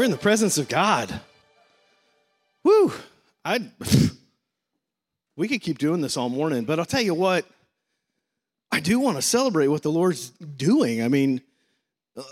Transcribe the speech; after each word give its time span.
We're 0.00 0.04
in 0.04 0.10
the 0.10 0.16
presence 0.16 0.56
of 0.56 0.66
God. 0.66 1.20
Woo! 2.64 2.90
I 3.44 3.60
we 5.36 5.46
could 5.46 5.60
keep 5.60 5.76
doing 5.76 6.00
this 6.00 6.16
all 6.16 6.30
morning, 6.30 6.64
but 6.64 6.78
I'll 6.78 6.86
tell 6.86 7.02
you 7.02 7.12
what, 7.12 7.44
I 8.72 8.80
do 8.80 8.98
want 8.98 9.18
to 9.18 9.22
celebrate 9.22 9.66
what 9.66 9.82
the 9.82 9.90
Lord's 9.90 10.30
doing. 10.30 11.02
I 11.02 11.08
mean, 11.08 11.42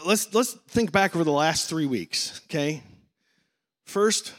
let's 0.07 0.33
let's 0.33 0.55
think 0.69 0.93
back 0.93 1.15
over 1.15 1.25
the 1.25 1.31
last 1.31 1.69
three 1.69 1.85
weeks, 1.85 2.41
okay? 2.47 2.83
First, 3.85 4.33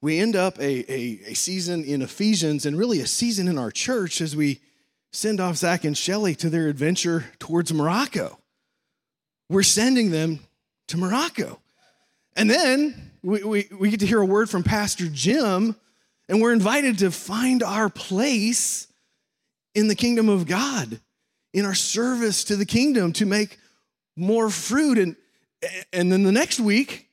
we 0.00 0.20
end 0.20 0.36
up 0.36 0.56
a, 0.60 0.62
a, 0.88 1.20
a 1.30 1.34
season 1.34 1.82
in 1.82 2.00
Ephesians 2.00 2.64
and 2.64 2.78
really 2.78 3.00
a 3.00 3.08
season 3.08 3.48
in 3.48 3.58
our 3.58 3.72
church 3.72 4.20
as 4.20 4.36
we 4.36 4.60
send 5.12 5.40
off 5.40 5.56
Zach 5.56 5.82
and 5.82 5.98
Shelly 5.98 6.36
to 6.36 6.48
their 6.48 6.68
adventure 6.68 7.24
towards 7.40 7.72
Morocco. 7.72 8.38
We're 9.48 9.64
sending 9.64 10.12
them 10.12 10.38
to 10.86 10.96
Morocco. 10.96 11.58
And 12.36 12.48
then 12.48 13.10
we, 13.22 13.42
we, 13.42 13.68
we 13.78 13.90
get 13.90 14.00
to 14.00 14.06
hear 14.06 14.20
a 14.20 14.26
word 14.26 14.48
from 14.48 14.62
Pastor 14.62 15.06
Jim, 15.06 15.76
and 16.28 16.40
we're 16.40 16.52
invited 16.52 16.98
to 16.98 17.10
find 17.10 17.62
our 17.62 17.88
place 17.88 18.86
in 19.74 19.88
the 19.88 19.94
kingdom 19.94 20.28
of 20.28 20.46
God, 20.46 21.00
in 21.52 21.64
our 21.64 21.74
service 21.74 22.44
to 22.44 22.56
the 22.56 22.66
kingdom 22.66 23.12
to 23.14 23.26
make 23.26 23.58
more 24.16 24.50
fruit. 24.50 24.98
And, 24.98 25.16
and 25.92 26.10
then 26.10 26.22
the 26.22 26.32
next 26.32 26.60
week, 26.60 27.08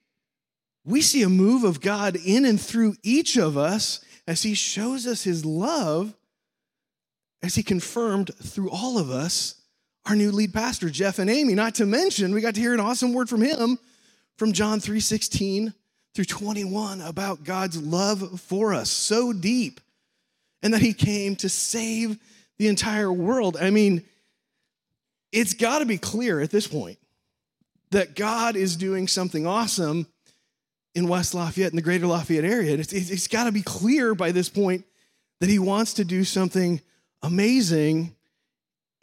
we 0.85 1.01
see 1.01 1.23
a 1.23 1.29
move 1.29 1.63
of 1.63 1.81
God 1.81 2.15
in 2.15 2.45
and 2.45 2.59
through 2.59 2.95
each 3.03 3.37
of 3.37 3.57
us 3.57 3.99
as 4.27 4.43
He 4.43 4.53
shows 4.53 5.05
us 5.05 5.23
His 5.23 5.43
love, 5.43 6.13
as 7.41 7.55
He 7.55 7.63
confirmed 7.63 8.31
through 8.41 8.69
all 8.69 8.97
of 8.97 9.09
us 9.09 9.55
our 10.05 10.15
new 10.15 10.31
lead 10.31 10.53
pastor, 10.53 10.89
Jeff 10.89 11.19
and 11.19 11.29
Amy. 11.29 11.53
Not 11.53 11.75
to 11.75 11.85
mention, 11.85 12.33
we 12.33 12.41
got 12.41 12.55
to 12.55 12.61
hear 12.61 12.73
an 12.73 12.79
awesome 12.79 13.13
word 13.13 13.27
from 13.29 13.41
him 13.41 13.77
from 14.37 14.53
John 14.53 14.79
3:16 14.79 15.73
through 16.13 16.25
21 16.25 17.01
about 17.01 17.43
God's 17.43 17.77
love 17.77 18.39
for 18.41 18.73
us 18.73 18.89
so 18.89 19.33
deep 19.33 19.81
and 20.63 20.73
that 20.73 20.81
He 20.81 20.93
came 20.93 21.35
to 21.37 21.49
save 21.49 22.17
the 22.57 22.67
entire 22.67 23.11
world. 23.11 23.57
I 23.57 23.69
mean, 23.69 24.03
it's 25.31 25.53
got 25.53 25.79
to 25.79 25.85
be 25.85 25.97
clear 25.97 26.39
at 26.39 26.49
this 26.49 26.67
point 26.67 26.97
that 27.91 28.15
God 28.15 28.55
is 28.55 28.75
doing 28.75 29.07
something 29.07 29.45
awesome 29.45 30.07
in 30.95 31.07
West 31.07 31.33
Lafayette, 31.33 31.71
in 31.71 31.75
the 31.75 31.81
greater 31.81 32.07
Lafayette 32.07 32.43
area. 32.43 32.75
It's, 32.75 32.91
it's 32.91 33.27
got 33.27 33.43
to 33.43 33.51
be 33.51 33.61
clear 33.61 34.15
by 34.15 34.31
this 34.31 34.49
point 34.49 34.85
that 35.39 35.49
He 35.49 35.59
wants 35.59 35.93
to 35.93 36.05
do 36.05 36.23
something 36.23 36.81
amazing 37.21 38.15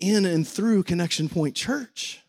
in 0.00 0.27
and 0.27 0.47
through 0.47 0.83
Connection 0.83 1.28
Point 1.28 1.55
Church. 1.55 2.23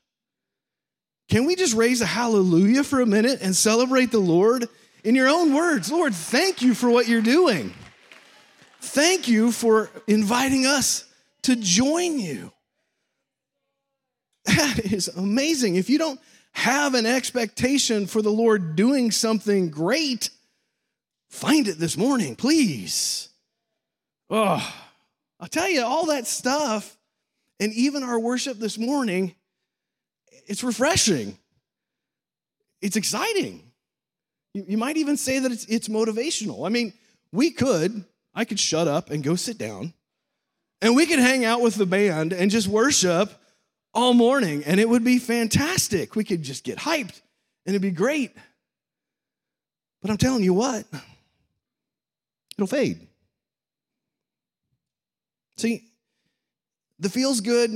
Can 1.30 1.46
we 1.46 1.56
just 1.56 1.74
raise 1.74 2.02
a 2.02 2.06
hallelujah 2.06 2.84
for 2.84 3.02
a 3.02 3.06
minute 3.06 3.40
and 3.42 3.56
celebrate 3.56 4.12
the 4.12 4.20
Lord 4.20 4.68
in 5.04 5.16
your 5.16 5.28
own 5.28 5.54
words? 5.54 5.92
Lord, 5.92 6.14
thank 6.14 6.62
you 6.62 6.74
for 6.74 6.90
what 6.90 7.08
you're 7.08 7.22
doing. 7.22 7.74
Thank 8.80 9.28
you 9.28 9.52
for 9.52 9.90
inviting 10.08 10.66
us 10.66 11.06
to 11.44 11.56
join 11.56 12.20
you. 12.20 12.52
That 14.46 14.80
is 14.92 15.08
amazing. 15.08 15.76
If 15.76 15.90
you 15.90 15.98
don't 15.98 16.20
have 16.52 16.94
an 16.94 17.08
expectation 17.08 18.06
for 18.06 18.22
the 18.22 18.30
Lord 18.30 18.76
doing 18.76 19.10
something 19.10 19.70
great, 19.70 20.30
find 21.30 21.68
it 21.68 21.80
this 21.80 21.98
morning, 21.98 22.36
please. 22.36 23.30
Oh, 24.30 24.74
I'll 25.40 25.48
tell 25.48 25.70
you, 25.70 25.84
all 25.84 26.06
that 26.08 26.28
stuff, 26.28 26.96
and 27.60 27.74
even 27.74 28.04
our 28.04 28.20
worship 28.20 28.60
this 28.60 28.78
morning, 28.78 29.36
it's 30.46 30.64
refreshing. 30.64 31.38
It's 32.82 32.96
exciting. 32.96 33.64
You, 34.54 34.66
you 34.68 34.78
might 34.78 34.98
even 34.98 35.18
say 35.18 35.40
that 35.40 35.52
it's, 35.52 35.66
it's 35.66 35.88
motivational. 35.88 36.66
I 36.66 36.70
mean, 36.70 36.94
we 37.32 37.52
could, 37.52 38.06
I 38.34 38.46
could 38.46 38.60
shut 38.60 38.88
up 38.88 39.10
and 39.10 39.24
go 39.24 39.36
sit 39.36 39.58
down 39.58 39.94
and 40.82 40.96
we 40.96 41.06
could 41.06 41.20
hang 41.20 41.46
out 41.46 41.62
with 41.62 41.76
the 41.76 41.86
band 41.86 42.34
and 42.34 42.52
just 42.52 42.68
worship 42.68 43.32
all 43.94 44.14
morning, 44.14 44.64
and 44.66 44.80
it 44.80 44.88
would 44.90 45.04
be 45.04 45.20
fantastic. 45.20 46.16
We 46.16 46.26
could 46.26 46.44
just 46.44 46.64
get 46.64 46.78
hyped, 46.78 47.22
and 47.66 47.74
it'd 47.74 47.82
be 47.82 47.92
great. 47.92 48.32
But 50.02 50.12
I'm 50.12 50.18
telling 50.18 50.44
you 50.44 50.54
what, 50.54 50.86
it'll 52.58 52.68
fade. 52.68 53.08
See, 55.58 55.86
the 57.00 57.10
feels 57.10 57.40
good, 57.40 57.72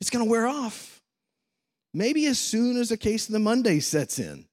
it's 0.00 0.10
gonna 0.10 0.24
wear 0.24 0.46
off. 0.46 0.99
Maybe 1.92 2.26
as 2.26 2.38
soon 2.38 2.76
as 2.76 2.90
a 2.90 2.96
case 2.96 3.28
of 3.28 3.32
the 3.32 3.38
Monday 3.38 3.80
sets 3.80 4.18
in, 4.18 4.46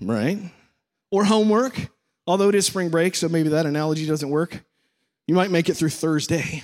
right? 0.00 0.38
Or 1.10 1.24
homework, 1.24 1.90
although 2.26 2.48
it 2.48 2.54
is 2.54 2.66
spring 2.66 2.90
break, 2.90 3.14
so 3.14 3.28
maybe 3.28 3.50
that 3.50 3.66
analogy 3.66 4.06
doesn't 4.06 4.28
work. 4.28 4.62
You 5.26 5.34
might 5.34 5.50
make 5.50 5.68
it 5.68 5.74
through 5.74 5.90
Thursday. 5.90 6.62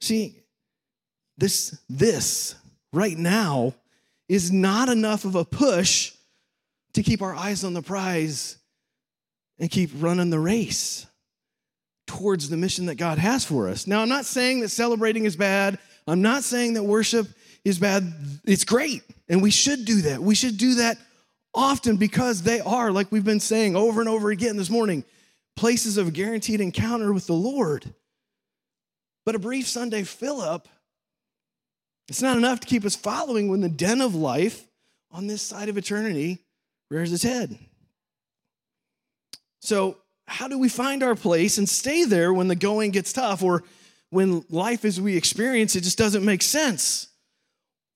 See, 0.00 0.36
this, 1.36 1.78
this 1.88 2.54
right 2.92 3.16
now 3.16 3.74
is 4.28 4.50
not 4.50 4.88
enough 4.88 5.24
of 5.24 5.34
a 5.34 5.44
push 5.44 6.12
to 6.94 7.02
keep 7.02 7.22
our 7.22 7.34
eyes 7.34 7.64
on 7.64 7.74
the 7.74 7.82
prize 7.82 8.56
and 9.58 9.70
keep 9.70 9.90
running 9.98 10.30
the 10.30 10.38
race 10.38 11.06
towards 12.06 12.48
the 12.48 12.56
mission 12.56 12.86
that 12.86 12.96
God 12.96 13.18
has 13.18 13.44
for 13.44 13.68
us. 13.68 13.86
Now, 13.86 14.02
I'm 14.02 14.08
not 14.08 14.24
saying 14.24 14.60
that 14.60 14.70
celebrating 14.70 15.24
is 15.24 15.36
bad. 15.36 15.78
I'm 16.06 16.22
not 16.22 16.44
saying 16.44 16.74
that 16.74 16.82
worship 16.82 17.28
is 17.64 17.78
bad. 17.78 18.12
It's 18.44 18.64
great, 18.64 19.02
and 19.28 19.42
we 19.42 19.50
should 19.50 19.84
do 19.84 20.02
that. 20.02 20.20
We 20.20 20.34
should 20.34 20.58
do 20.58 20.76
that 20.76 20.98
often 21.54 21.96
because 21.96 22.42
they 22.42 22.60
are, 22.60 22.90
like 22.90 23.12
we've 23.12 23.24
been 23.24 23.40
saying 23.40 23.76
over 23.76 24.00
and 24.00 24.08
over 24.08 24.30
again 24.30 24.56
this 24.56 24.70
morning, 24.70 25.04
places 25.56 25.96
of 25.96 26.12
guaranteed 26.12 26.60
encounter 26.60 27.12
with 27.12 27.26
the 27.26 27.34
Lord. 27.34 27.94
But 29.24 29.34
a 29.34 29.38
brief 29.38 29.68
Sunday 29.68 30.02
fill 30.02 30.40
up, 30.40 30.68
it's 32.08 32.22
not 32.22 32.36
enough 32.36 32.60
to 32.60 32.66
keep 32.66 32.84
us 32.84 32.96
following 32.96 33.48
when 33.48 33.60
the 33.60 33.68
den 33.68 34.00
of 34.00 34.14
life 34.14 34.66
on 35.10 35.26
this 35.26 35.42
side 35.42 35.68
of 35.68 35.78
eternity 35.78 36.38
rears 36.90 37.12
its 37.12 37.22
head. 37.22 37.58
So, 39.60 39.98
how 40.26 40.48
do 40.48 40.58
we 40.58 40.68
find 40.68 41.02
our 41.02 41.14
place 41.14 41.58
and 41.58 41.68
stay 41.68 42.04
there 42.04 42.32
when 42.32 42.48
the 42.48 42.56
going 42.56 42.90
gets 42.90 43.12
tough 43.12 43.42
or 43.42 43.62
when 44.12 44.44
life 44.48 44.84
as 44.84 45.00
we 45.00 45.16
experience 45.16 45.74
it 45.74 45.82
just 45.82 45.98
doesn't 45.98 46.24
make 46.24 46.42
sense? 46.42 47.08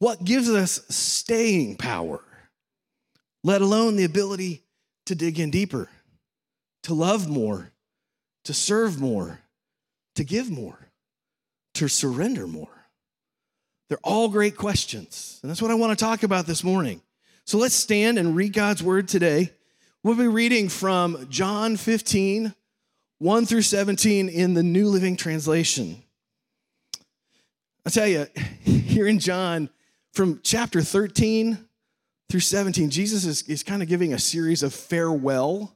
What 0.01 0.25
gives 0.25 0.51
us 0.51 0.85
staying 0.89 1.77
power, 1.77 2.21
let 3.45 3.63
alone 3.63 3.97
the 3.97 4.05
ability 4.05 4.65
to 5.07 5.15
dig 5.15 5.39
in 5.39 5.51
deeper? 5.51 5.89
to 6.87 6.95
love 6.95 7.29
more, 7.29 7.73
to 8.45 8.55
serve 8.55 9.01
more, 9.01 9.41
to 10.15 10.23
give 10.23 10.49
more, 10.49 10.79
to 11.75 11.89
surrender 11.89 12.47
more? 12.47 12.69
They're 13.89 13.99
all 14.05 14.29
great 14.29 14.57
questions. 14.57 15.41
And 15.43 15.51
that's 15.51 15.61
what 15.61 15.73
I 15.73 15.75
want 15.75 15.99
to 15.99 16.05
talk 16.05 16.23
about 16.23 16.47
this 16.47 16.63
morning. 16.63 17.03
So 17.45 17.59
let's 17.59 17.75
stand 17.75 18.19
and 18.19 18.37
read 18.37 18.53
God's 18.53 18.85
word 18.85 19.09
today. 19.09 19.51
We'll 20.05 20.15
be 20.15 20.29
reading 20.29 20.69
from 20.69 21.27
John 21.29 21.77
15, 21.77 22.55
1 23.19 23.47
through 23.47 23.63
17 23.63 24.29
in 24.29 24.55
the 24.55 24.63
New 24.63 24.89
Living 24.89 25.17
Translation. 25.17 26.05
I 27.87 27.91
tell 27.91 28.09
you, 28.09 28.27
here 28.65 29.07
in 29.07 29.21
John, 29.21 29.71
from 30.13 30.41
chapter 30.43 30.83
13 30.83 31.57
through 32.29 32.41
17, 32.41 32.91
Jesus 32.91 33.25
is, 33.25 33.43
is 33.43 33.63
kind 33.63 33.81
of 33.81 33.89
giving 33.89 34.13
a 34.13 34.19
series 34.19 34.65
of 34.65 34.75
farewell 34.75 35.73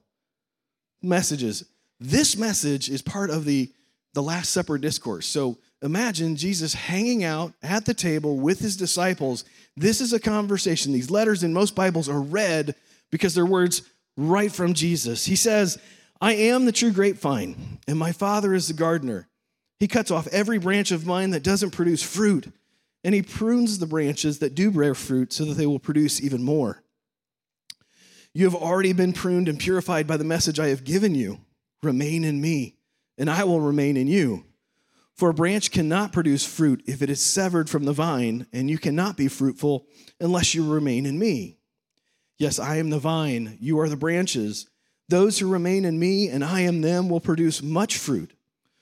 messages. 1.01 1.65
This 2.01 2.37
message 2.37 2.91
is 2.91 3.01
part 3.01 3.31
of 3.31 3.45
the, 3.45 3.71
the 4.15 4.23
Last 4.23 4.51
Supper 4.51 4.77
discourse. 4.77 5.27
So 5.27 5.59
imagine 5.83 6.35
Jesus 6.35 6.75
hanging 6.75 7.23
out 7.23 7.53
at 7.63 7.87
the 7.87 7.95
table 7.95 8.39
with 8.39 8.59
his 8.59 8.77
disciples. 8.77 9.45
This 9.77 10.01
is 10.01 10.13
a 10.13 10.19
conversation. 10.19 10.93
These 10.93 11.11
letters 11.11 11.45
in 11.45 11.53
most 11.53 11.77
Bibles 11.77 12.09
are 12.09 12.21
read 12.21 12.75
because 13.13 13.35
they're 13.35 13.47
words 13.47 13.83
right 14.17 14.51
from 14.51 14.75
Jesus. 14.75 15.27
He 15.27 15.37
says, 15.37 15.79
I 16.21 16.35
am 16.35 16.65
the 16.65 16.73
true 16.73 16.91
grapevine, 16.91 17.79
and 17.87 17.99
my 17.99 18.13
Father 18.13 18.53
is 18.53 18.67
the 18.67 18.75
gardener. 18.75 19.30
He 19.81 19.89
cuts 19.89 20.11
off 20.11 20.29
every 20.29 20.59
branch 20.59 20.91
of 20.91 21.07
mine 21.07 21.31
that 21.31 21.43
doesn't 21.43 21.71
produce 21.71 22.03
fruit, 22.03 22.53
and 23.03 23.15
he 23.15 23.23
prunes 23.23 23.79
the 23.79 23.87
branches 23.87 24.39
that 24.41 24.55
do 24.55 24.71
bear 24.71 24.95
fruit 24.95 25.33
so 25.33 25.47
that 25.47 25.55
they 25.55 25.67
will 25.67 25.79
produce 25.79 26.23
even 26.23 26.43
more. 26.43 26.83
You 28.35 28.45
have 28.45 28.55
already 28.55 28.93
been 28.93 29.15
pruned 29.15 29.49
and 29.49 29.59
purified 29.59 30.07
by 30.07 30.19
the 30.19 30.25
message 30.25 30.61
I 30.61 30.69
have 30.69 30.85
given 30.85 31.15
you. 31.15 31.41
Remain 31.83 32.25
in 32.25 32.43
me, 32.43 32.77
and 33.17 33.31
I 33.31 33.43
will 33.45 33.63
remain 33.63 33.97
in 33.97 34.07
you. 34.07 34.45
For 35.17 35.31
a 35.31 35.35
branch 35.35 35.71
cannot 35.71 36.13
produce 36.13 36.45
fruit 36.45 36.83
if 36.87 37.01
it 37.01 37.09
is 37.09 37.23
severed 37.23 37.71
from 37.71 37.85
the 37.85 37.95
vine, 37.95 38.47
and 38.53 38.71
you 38.71 38.77
cannot 38.77 39.17
be 39.17 39.29
fruitful 39.29 39.87
unless 40.21 40.55
you 40.55 40.71
remain 40.71 41.07
in 41.07 41.19
me. 41.19 41.57
Yes, 42.39 42.59
I 42.59 42.77
am 42.77 42.91
the 42.91 42.99
vine, 42.99 43.57
you 43.61 43.81
are 43.81 43.89
the 43.89 43.97
branches. 43.97 44.67
Those 45.09 45.39
who 45.39 45.51
remain 45.51 45.87
in 45.87 45.99
me 45.99 46.29
and 46.29 46.45
I 46.45 46.61
am 46.61 46.83
them 46.83 47.09
will 47.09 47.21
produce 47.21 47.63
much 47.63 47.97
fruit. 47.97 48.33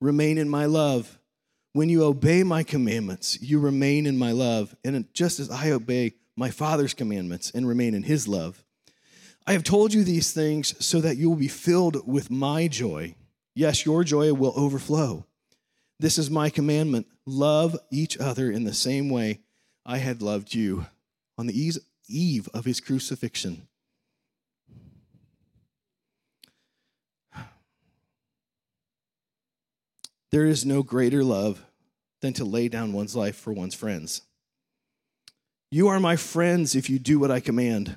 Remain 0.00 0.38
in 0.38 0.48
my 0.48 0.66
love. 0.66 1.18
When 1.72 1.88
you 1.88 2.04
obey 2.04 2.42
my 2.42 2.62
commandments, 2.62 3.40
you 3.40 3.60
remain 3.60 4.06
in 4.06 4.18
my 4.18 4.32
love, 4.32 4.74
and 4.84 5.06
just 5.12 5.38
as 5.38 5.50
I 5.50 5.70
obey 5.70 6.14
my 6.36 6.50
Father's 6.50 6.94
commandments 6.94 7.50
and 7.50 7.66
remain 7.66 7.94
in 7.94 8.04
his 8.04 8.26
love. 8.26 8.64
I 9.46 9.52
have 9.52 9.64
told 9.64 9.94
you 9.94 10.04
these 10.04 10.32
things 10.32 10.74
so 10.84 11.00
that 11.00 11.16
you 11.16 11.28
will 11.28 11.36
be 11.36 11.48
filled 11.48 12.06
with 12.06 12.30
my 12.30 12.68
joy. 12.68 13.14
Yes, 13.54 13.84
your 13.86 14.04
joy 14.04 14.32
will 14.34 14.52
overflow. 14.56 15.26
This 15.98 16.18
is 16.18 16.30
my 16.30 16.48
commandment 16.50 17.06
love 17.26 17.76
each 17.90 18.18
other 18.18 18.50
in 18.50 18.64
the 18.64 18.74
same 18.74 19.10
way 19.10 19.40
I 19.84 19.98
had 19.98 20.22
loved 20.22 20.54
you. 20.54 20.86
On 21.36 21.46
the 21.46 21.72
eve 22.08 22.48
of 22.52 22.64
his 22.64 22.80
crucifixion, 22.80 23.67
there 30.30 30.46
is 30.46 30.66
no 30.66 30.82
greater 30.82 31.24
love 31.24 31.64
than 32.20 32.32
to 32.34 32.44
lay 32.44 32.68
down 32.68 32.92
one's 32.92 33.16
life 33.16 33.36
for 33.36 33.52
one's 33.52 33.74
friends. 33.74 34.22
You 35.70 35.88
are 35.88 36.00
my 36.00 36.16
friends 36.16 36.74
if 36.74 36.88
you 36.88 36.98
do 36.98 37.18
what 37.18 37.30
I 37.30 37.40
command. 37.40 37.96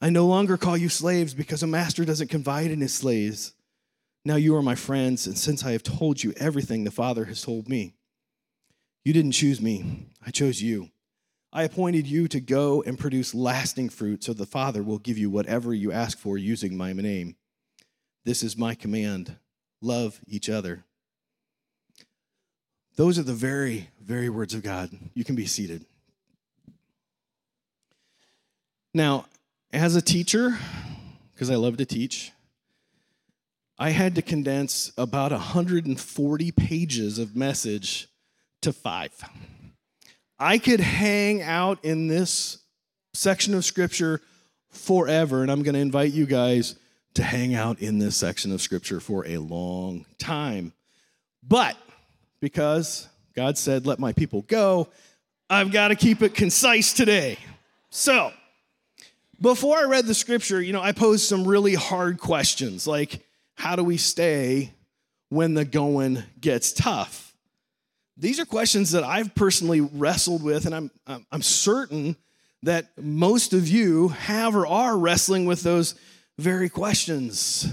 I 0.00 0.10
no 0.10 0.26
longer 0.26 0.56
call 0.56 0.76
you 0.76 0.88
slaves 0.88 1.34
because 1.34 1.62
a 1.62 1.66
master 1.66 2.04
doesn't 2.04 2.30
confide 2.30 2.70
in 2.70 2.80
his 2.80 2.94
slaves. 2.94 3.52
Now 4.24 4.36
you 4.36 4.56
are 4.56 4.62
my 4.62 4.74
friends, 4.74 5.26
and 5.26 5.36
since 5.38 5.64
I 5.64 5.72
have 5.72 5.82
told 5.82 6.22
you 6.22 6.32
everything 6.36 6.84
the 6.84 6.90
Father 6.90 7.24
has 7.26 7.42
told 7.42 7.68
me, 7.68 7.94
you 9.04 9.12
didn't 9.12 9.32
choose 9.32 9.60
me, 9.60 10.06
I 10.24 10.30
chose 10.30 10.60
you. 10.60 10.90
I 11.52 11.64
appointed 11.64 12.06
you 12.06 12.28
to 12.28 12.40
go 12.40 12.82
and 12.82 12.98
produce 12.98 13.34
lasting 13.34 13.88
fruit, 13.88 14.22
so 14.22 14.32
the 14.32 14.46
Father 14.46 14.82
will 14.82 14.98
give 14.98 15.18
you 15.18 15.30
whatever 15.30 15.74
you 15.74 15.90
ask 15.90 16.18
for 16.18 16.38
using 16.38 16.76
my 16.76 16.92
name. 16.92 17.36
This 18.24 18.42
is 18.42 18.56
my 18.56 18.74
command 18.74 19.36
love 19.82 20.20
each 20.26 20.50
other. 20.50 20.84
Those 23.00 23.18
are 23.18 23.22
the 23.22 23.32
very, 23.32 23.88
very 24.02 24.28
words 24.28 24.52
of 24.52 24.62
God. 24.62 24.90
You 25.14 25.24
can 25.24 25.34
be 25.34 25.46
seated. 25.46 25.86
Now, 28.92 29.24
as 29.72 29.96
a 29.96 30.02
teacher, 30.02 30.58
because 31.32 31.48
I 31.48 31.54
love 31.54 31.78
to 31.78 31.86
teach, 31.86 32.30
I 33.78 33.88
had 33.88 34.16
to 34.16 34.20
condense 34.20 34.92
about 34.98 35.32
140 35.32 36.52
pages 36.52 37.18
of 37.18 37.34
message 37.34 38.06
to 38.60 38.70
five. 38.70 39.12
I 40.38 40.58
could 40.58 40.80
hang 40.80 41.40
out 41.40 41.82
in 41.82 42.06
this 42.06 42.58
section 43.14 43.54
of 43.54 43.64
scripture 43.64 44.20
forever, 44.68 45.40
and 45.40 45.50
I'm 45.50 45.62
going 45.62 45.72
to 45.74 45.80
invite 45.80 46.12
you 46.12 46.26
guys 46.26 46.74
to 47.14 47.22
hang 47.22 47.54
out 47.54 47.80
in 47.80 47.98
this 47.98 48.14
section 48.14 48.52
of 48.52 48.60
scripture 48.60 49.00
for 49.00 49.26
a 49.26 49.38
long 49.38 50.04
time. 50.18 50.74
But 51.42 51.78
because 52.40 53.08
God 53.34 53.56
said, 53.56 53.86
Let 53.86 53.98
my 53.98 54.12
people 54.12 54.42
go, 54.42 54.88
I've 55.48 55.72
got 55.72 55.88
to 55.88 55.96
keep 55.96 56.22
it 56.22 56.34
concise 56.34 56.92
today. 56.92 57.38
So, 57.90 58.32
before 59.40 59.78
I 59.78 59.84
read 59.84 60.06
the 60.06 60.14
scripture, 60.14 60.60
you 60.60 60.72
know, 60.72 60.82
I 60.82 60.92
posed 60.92 61.24
some 61.24 61.46
really 61.46 61.74
hard 61.74 62.18
questions 62.18 62.86
like, 62.86 63.20
how 63.54 63.74
do 63.74 63.82
we 63.82 63.96
stay 63.96 64.72
when 65.28 65.54
the 65.54 65.64
going 65.64 66.22
gets 66.40 66.72
tough? 66.72 67.34
These 68.16 68.38
are 68.38 68.44
questions 68.44 68.92
that 68.92 69.02
I've 69.02 69.34
personally 69.34 69.80
wrestled 69.80 70.42
with, 70.42 70.66
and 70.66 70.74
I'm, 70.74 70.90
I'm 71.32 71.42
certain 71.42 72.16
that 72.62 72.90
most 72.98 73.54
of 73.54 73.66
you 73.66 74.08
have 74.08 74.54
or 74.54 74.66
are 74.66 74.98
wrestling 74.98 75.46
with 75.46 75.62
those 75.62 75.94
very 76.38 76.68
questions. 76.68 77.72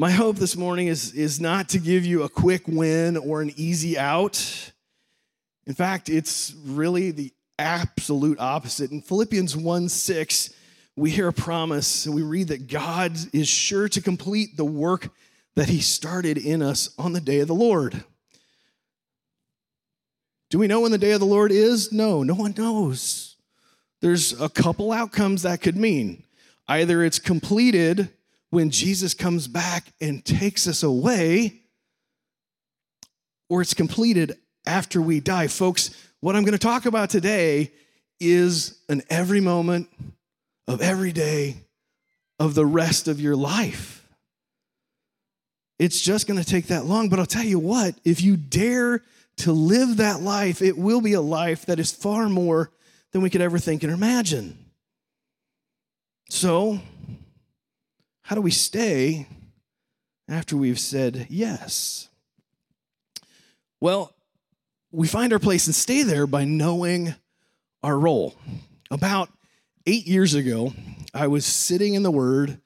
My 0.00 0.12
hope 0.12 0.36
this 0.36 0.56
morning 0.56 0.86
is, 0.86 1.12
is 1.12 1.42
not 1.42 1.68
to 1.68 1.78
give 1.78 2.06
you 2.06 2.22
a 2.22 2.28
quick 2.30 2.62
win 2.66 3.18
or 3.18 3.42
an 3.42 3.52
easy 3.56 3.98
out. 3.98 4.72
In 5.66 5.74
fact, 5.74 6.08
it's 6.08 6.54
really 6.64 7.10
the 7.10 7.34
absolute 7.58 8.40
opposite. 8.40 8.92
In 8.92 9.02
Philippians 9.02 9.54
1 9.54 9.90
6, 9.90 10.54
we 10.96 11.10
hear 11.10 11.28
a 11.28 11.34
promise 11.34 12.06
and 12.06 12.14
we 12.14 12.22
read 12.22 12.48
that 12.48 12.66
God 12.66 13.14
is 13.34 13.46
sure 13.46 13.90
to 13.90 14.00
complete 14.00 14.56
the 14.56 14.64
work 14.64 15.10
that 15.54 15.68
He 15.68 15.82
started 15.82 16.38
in 16.38 16.62
us 16.62 16.94
on 16.96 17.12
the 17.12 17.20
day 17.20 17.40
of 17.40 17.48
the 17.48 17.54
Lord. 17.54 18.02
Do 20.48 20.58
we 20.58 20.66
know 20.66 20.80
when 20.80 20.92
the 20.92 20.96
day 20.96 21.10
of 21.10 21.20
the 21.20 21.26
Lord 21.26 21.52
is? 21.52 21.92
No, 21.92 22.22
no 22.22 22.36
one 22.36 22.54
knows. 22.56 23.36
There's 24.00 24.40
a 24.40 24.48
couple 24.48 24.92
outcomes 24.92 25.42
that 25.42 25.60
could 25.60 25.76
mean. 25.76 26.22
Either 26.66 27.04
it's 27.04 27.18
completed 27.18 28.08
when 28.50 28.70
Jesus 28.70 29.14
comes 29.14 29.48
back 29.48 29.92
and 30.00 30.24
takes 30.24 30.66
us 30.66 30.82
away, 30.82 31.62
or 33.48 33.62
it's 33.62 33.74
completed 33.74 34.36
after 34.66 35.00
we 35.00 35.20
die. 35.20 35.46
Folks, 35.46 35.90
what 36.20 36.36
I'm 36.36 36.44
going 36.44 36.52
to 36.52 36.58
talk 36.58 36.86
about 36.86 37.10
today 37.10 37.72
is 38.20 38.78
an 38.88 39.02
every 39.08 39.40
moment 39.40 39.88
of 40.68 40.80
every 40.80 41.12
day 41.12 41.56
of 42.38 42.54
the 42.54 42.66
rest 42.66 43.08
of 43.08 43.20
your 43.20 43.36
life. 43.36 44.06
It's 45.78 46.00
just 46.00 46.26
going 46.26 46.38
to 46.38 46.44
take 46.44 46.66
that 46.66 46.84
long, 46.84 47.08
but 47.08 47.18
I'll 47.18 47.26
tell 47.26 47.44
you 47.44 47.58
what, 47.58 47.94
if 48.04 48.20
you 48.20 48.36
dare 48.36 49.02
to 49.38 49.52
live 49.52 49.96
that 49.96 50.20
life, 50.20 50.60
it 50.60 50.76
will 50.76 51.00
be 51.00 51.14
a 51.14 51.20
life 51.20 51.66
that 51.66 51.80
is 51.80 51.90
far 51.90 52.28
more 52.28 52.70
than 53.12 53.22
we 53.22 53.30
could 53.30 53.40
ever 53.40 53.58
think 53.58 53.82
and 53.82 53.92
imagine. 53.92 54.58
So, 56.28 56.78
how 58.30 58.36
do 58.36 58.42
we 58.42 58.52
stay 58.52 59.26
after 60.28 60.56
we've 60.56 60.78
said 60.78 61.26
yes? 61.28 62.08
Well, 63.80 64.14
we 64.92 65.08
find 65.08 65.32
our 65.32 65.40
place 65.40 65.66
and 65.66 65.74
stay 65.74 66.04
there 66.04 66.28
by 66.28 66.44
knowing 66.44 67.16
our 67.82 67.98
role. 67.98 68.36
About 68.88 69.30
eight 69.84 70.06
years 70.06 70.34
ago, 70.34 70.72
I 71.12 71.26
was 71.26 71.44
sitting 71.44 71.94
in 71.94 72.04
the 72.04 72.10
Word 72.12 72.60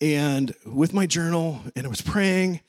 and 0.00 0.54
with 0.64 0.94
my 0.94 1.04
journal, 1.04 1.60
and 1.76 1.84
I 1.84 1.90
was 1.90 2.00
praying. 2.00 2.60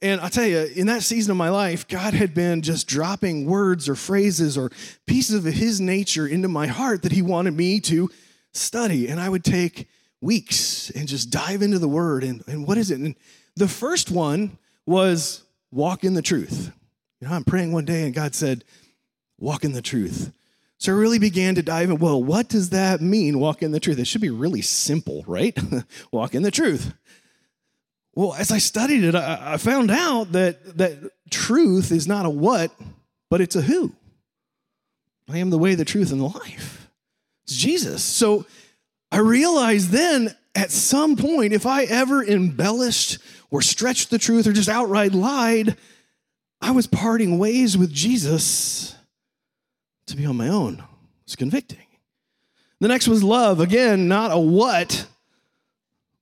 And 0.00 0.18
I'll 0.22 0.30
tell 0.30 0.46
you, 0.46 0.60
in 0.60 0.86
that 0.86 1.02
season 1.02 1.32
of 1.32 1.36
my 1.36 1.50
life, 1.50 1.86
God 1.86 2.14
had 2.14 2.32
been 2.32 2.62
just 2.62 2.86
dropping 2.86 3.44
words 3.44 3.86
or 3.86 3.94
phrases 3.94 4.56
or 4.56 4.70
pieces 5.06 5.44
of 5.44 5.52
His 5.52 5.78
nature 5.78 6.26
into 6.26 6.48
my 6.48 6.68
heart 6.68 7.02
that 7.02 7.12
He 7.12 7.20
wanted 7.20 7.54
me 7.54 7.80
to 7.80 8.08
study. 8.54 9.08
And 9.08 9.20
I 9.20 9.28
would 9.28 9.44
take 9.44 9.90
weeks 10.20 10.90
and 10.90 11.08
just 11.08 11.30
dive 11.30 11.62
into 11.62 11.78
the 11.78 11.88
Word. 11.88 12.24
And, 12.24 12.42
and 12.46 12.66
what 12.66 12.78
is 12.78 12.90
it? 12.90 12.98
And 12.98 13.14
the 13.56 13.68
first 13.68 14.10
one 14.10 14.58
was 14.86 15.44
walk 15.70 16.04
in 16.04 16.14
the 16.14 16.22
truth. 16.22 16.72
You 17.20 17.28
know, 17.28 17.34
I'm 17.34 17.44
praying 17.44 17.72
one 17.72 17.84
day 17.84 18.04
and 18.04 18.14
God 18.14 18.34
said, 18.34 18.64
walk 19.38 19.64
in 19.64 19.72
the 19.72 19.82
truth. 19.82 20.32
So 20.78 20.92
I 20.92 20.96
really 20.96 21.18
began 21.18 21.56
to 21.56 21.62
dive 21.62 21.90
in. 21.90 21.98
Well, 21.98 22.22
what 22.22 22.48
does 22.48 22.70
that 22.70 23.00
mean, 23.00 23.40
walk 23.40 23.62
in 23.62 23.72
the 23.72 23.80
truth? 23.80 23.98
It 23.98 24.06
should 24.06 24.20
be 24.20 24.30
really 24.30 24.62
simple, 24.62 25.24
right? 25.26 25.58
walk 26.12 26.34
in 26.34 26.42
the 26.42 26.52
truth. 26.52 26.94
Well, 28.14 28.34
as 28.34 28.52
I 28.52 28.58
studied 28.58 29.04
it, 29.04 29.14
I, 29.14 29.54
I 29.54 29.56
found 29.56 29.90
out 29.90 30.32
that, 30.32 30.78
that 30.78 31.10
truth 31.30 31.90
is 31.90 32.06
not 32.06 32.26
a 32.26 32.30
what, 32.30 32.70
but 33.28 33.40
it's 33.40 33.56
a 33.56 33.62
who. 33.62 33.92
I 35.28 35.38
am 35.38 35.50
the 35.50 35.58
way, 35.58 35.74
the 35.74 35.84
truth, 35.84 36.10
and 36.10 36.20
the 36.20 36.24
life. 36.24 36.90
It's 37.44 37.56
Jesus. 37.56 38.02
So 38.02 38.46
I 39.10 39.18
realized 39.18 39.90
then 39.90 40.34
at 40.54 40.70
some 40.70 41.16
point, 41.16 41.52
if 41.52 41.66
I 41.66 41.84
ever 41.84 42.24
embellished 42.24 43.18
or 43.50 43.62
stretched 43.62 44.10
the 44.10 44.18
truth 44.18 44.46
or 44.46 44.52
just 44.52 44.68
outright 44.68 45.12
lied, 45.12 45.76
I 46.60 46.72
was 46.72 46.86
parting 46.86 47.38
ways 47.38 47.78
with 47.78 47.92
Jesus 47.92 48.96
to 50.06 50.16
be 50.16 50.26
on 50.26 50.36
my 50.36 50.48
own. 50.48 50.82
It's 51.24 51.36
convicting. 51.36 51.78
The 52.80 52.88
next 52.88 53.08
was 53.08 53.22
love. 53.22 53.60
Again, 53.60 54.08
not 54.08 54.32
a 54.32 54.38
what, 54.38 55.06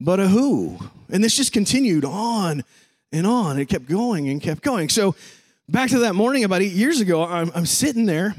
but 0.00 0.20
a 0.20 0.28
who. 0.28 0.78
And 1.08 1.22
this 1.22 1.36
just 1.36 1.52
continued 1.52 2.04
on 2.04 2.64
and 3.12 3.26
on. 3.26 3.58
It 3.58 3.68
kept 3.68 3.88
going 3.88 4.28
and 4.28 4.40
kept 4.40 4.62
going. 4.62 4.88
So, 4.88 5.14
back 5.68 5.90
to 5.90 6.00
that 6.00 6.14
morning 6.14 6.44
about 6.44 6.62
eight 6.62 6.72
years 6.72 7.00
ago, 7.00 7.24
I'm, 7.24 7.50
I'm 7.54 7.66
sitting 7.66 8.06
there, 8.06 8.34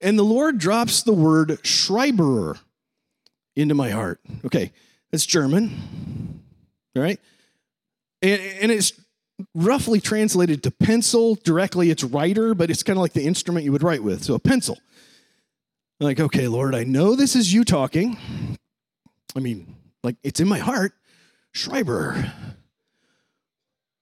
and 0.00 0.18
the 0.18 0.24
Lord 0.24 0.58
drops 0.58 1.02
the 1.02 1.12
word 1.12 1.58
Schreiber 1.64 2.58
into 3.56 3.74
my 3.74 3.90
heart. 3.90 4.20
Okay, 4.44 4.72
that's 5.10 5.26
German, 5.26 6.40
all 6.96 7.02
right? 7.02 7.20
And, 8.20 8.40
and 8.60 8.72
it's 8.72 8.92
roughly 9.54 10.00
translated 10.00 10.62
to 10.62 10.70
pencil. 10.70 11.34
Directly, 11.34 11.90
it's 11.90 12.04
writer, 12.04 12.54
but 12.54 12.70
it's 12.70 12.82
kind 12.82 12.96
of 12.96 13.02
like 13.02 13.12
the 13.12 13.24
instrument 13.24 13.64
you 13.64 13.72
would 13.72 13.82
write 13.82 14.02
with. 14.02 14.22
So 14.22 14.34
a 14.34 14.38
pencil. 14.38 14.78
I'm 16.00 16.06
like, 16.06 16.20
okay, 16.20 16.48
Lord, 16.48 16.74
I 16.74 16.84
know 16.84 17.14
this 17.14 17.36
is 17.36 17.52
you 17.52 17.64
talking. 17.64 18.18
I 19.36 19.40
mean, 19.40 19.74
like 20.02 20.16
it's 20.22 20.40
in 20.40 20.48
my 20.48 20.58
heart. 20.58 20.92
Schreiber. 21.52 22.32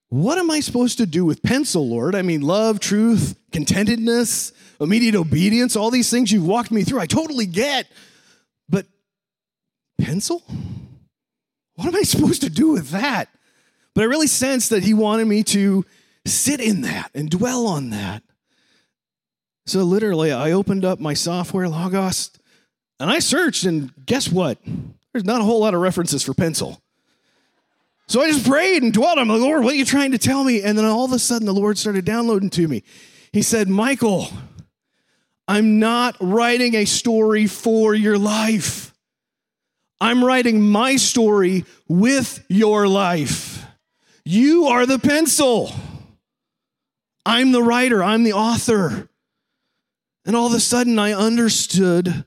What 0.09 0.37
am 0.37 0.51
I 0.51 0.59
supposed 0.59 0.97
to 0.97 1.05
do 1.05 1.23
with 1.23 1.41
pencil, 1.41 1.87
Lord? 1.87 2.15
I 2.15 2.21
mean, 2.21 2.41
love, 2.41 2.79
truth, 2.79 3.37
contentedness, 3.51 4.51
immediate 4.79 5.15
obedience, 5.15 5.75
all 5.75 5.89
these 5.89 6.09
things 6.09 6.31
you've 6.31 6.45
walked 6.45 6.71
me 6.71 6.83
through. 6.83 6.99
I 6.99 7.05
totally 7.05 7.45
get. 7.45 7.87
Pencil? 10.01 10.43
What 11.75 11.87
am 11.87 11.95
I 11.95 12.03
supposed 12.03 12.41
to 12.41 12.49
do 12.49 12.71
with 12.71 12.89
that? 12.89 13.29
But 13.93 14.01
I 14.01 14.05
really 14.05 14.27
sensed 14.27 14.69
that 14.69 14.83
he 14.83 14.93
wanted 14.93 15.25
me 15.25 15.43
to 15.43 15.85
sit 16.25 16.59
in 16.59 16.81
that 16.81 17.11
and 17.13 17.29
dwell 17.29 17.65
on 17.67 17.89
that. 17.91 18.23
So 19.65 19.83
literally, 19.83 20.31
I 20.31 20.51
opened 20.51 20.85
up 20.85 20.99
my 20.99 21.13
software, 21.13 21.69
Logos, 21.69 22.31
and 22.99 23.09
I 23.09 23.19
searched, 23.19 23.63
and 23.63 23.91
guess 24.05 24.31
what? 24.31 24.57
There's 25.11 25.25
not 25.25 25.41
a 25.41 25.43
whole 25.43 25.59
lot 25.59 25.73
of 25.73 25.81
references 25.81 26.23
for 26.23 26.33
pencil. 26.33 26.81
So 28.07 28.21
I 28.21 28.29
just 28.29 28.45
prayed 28.45 28.83
and 28.83 28.91
dwelt 28.91 29.17
on 29.17 29.27
like, 29.27 29.39
Lord, 29.39 29.63
what 29.63 29.73
are 29.73 29.77
you 29.77 29.85
trying 29.85 30.11
to 30.11 30.17
tell 30.17 30.43
me? 30.43 30.61
And 30.61 30.77
then 30.77 30.85
all 30.85 31.05
of 31.05 31.13
a 31.13 31.19
sudden, 31.19 31.45
the 31.45 31.53
Lord 31.53 31.77
started 31.77 32.05
downloading 32.05 32.49
to 32.51 32.67
me. 32.67 32.83
He 33.31 33.41
said, 33.41 33.69
Michael, 33.69 34.27
I'm 35.47 35.79
not 35.79 36.17
writing 36.19 36.75
a 36.75 36.85
story 36.85 37.47
for 37.47 37.95
your 37.95 38.17
life. 38.17 38.90
I'm 40.11 40.25
writing 40.25 40.59
my 40.59 40.97
story 40.97 41.63
with 41.87 42.43
your 42.49 42.85
life. 42.85 43.65
You 44.25 44.65
are 44.65 44.85
the 44.85 44.99
pencil. 44.99 45.71
I'm 47.25 47.53
the 47.53 47.63
writer, 47.63 48.03
I'm 48.03 48.25
the 48.25 48.33
author. 48.33 49.07
And 50.25 50.35
all 50.35 50.47
of 50.47 50.53
a 50.53 50.59
sudden 50.59 50.99
I 50.99 51.13
understood 51.13 52.25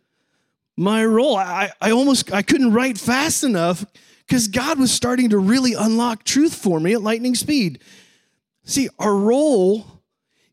my 0.79 1.05
role. 1.05 1.37
I, 1.37 1.73
I 1.79 1.91
almost 1.91 2.33
I 2.33 2.41
couldn't 2.41 2.73
write 2.73 2.97
fast 2.97 3.45
enough 3.45 3.85
because 4.27 4.49
God 4.49 4.79
was 4.79 4.91
starting 4.91 5.29
to 5.29 5.39
really 5.39 5.75
unlock 5.75 6.25
truth 6.25 6.55
for 6.55 6.81
me 6.81 6.95
at 6.95 7.03
lightning 7.03 7.35
speed. 7.35 7.81
See, 8.65 8.89
our 8.99 9.15
role 9.15 10.01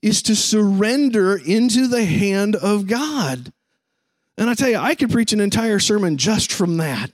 is 0.02 0.22
to 0.24 0.36
surrender 0.36 1.38
into 1.38 1.88
the 1.88 2.04
hand 2.04 2.58
of 2.58 2.88
God. 2.88 3.54
And 4.38 4.50
I 4.50 4.54
tell 4.54 4.70
you, 4.70 4.80
I 4.80 4.96
could 4.96 5.12
preach 5.12 5.32
an 5.32 5.40
entire 5.40 5.80
sermon 5.80 6.18
just 6.18 6.52
from 6.52 6.76
that. 6.76 7.10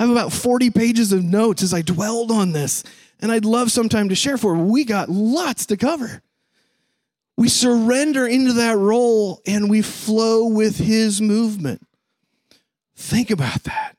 I 0.00 0.04
have 0.04 0.10
about 0.12 0.32
40 0.32 0.70
pages 0.70 1.12
of 1.12 1.22
notes 1.22 1.62
as 1.62 1.74
I 1.74 1.82
dwelled 1.82 2.30
on 2.30 2.52
this, 2.52 2.82
and 3.20 3.30
I'd 3.30 3.44
love 3.44 3.70
sometime 3.70 4.08
to 4.08 4.14
share 4.14 4.38
for. 4.38 4.54
We 4.54 4.84
got 4.84 5.10
lots 5.10 5.66
to 5.66 5.76
cover. 5.76 6.22
We 7.36 7.50
surrender 7.50 8.26
into 8.26 8.54
that 8.54 8.78
role 8.78 9.40
and 9.46 9.68
we 9.68 9.82
flow 9.82 10.46
with 10.46 10.78
his 10.78 11.20
movement. 11.20 11.86
Think 12.96 13.30
about 13.30 13.64
that. 13.64 13.96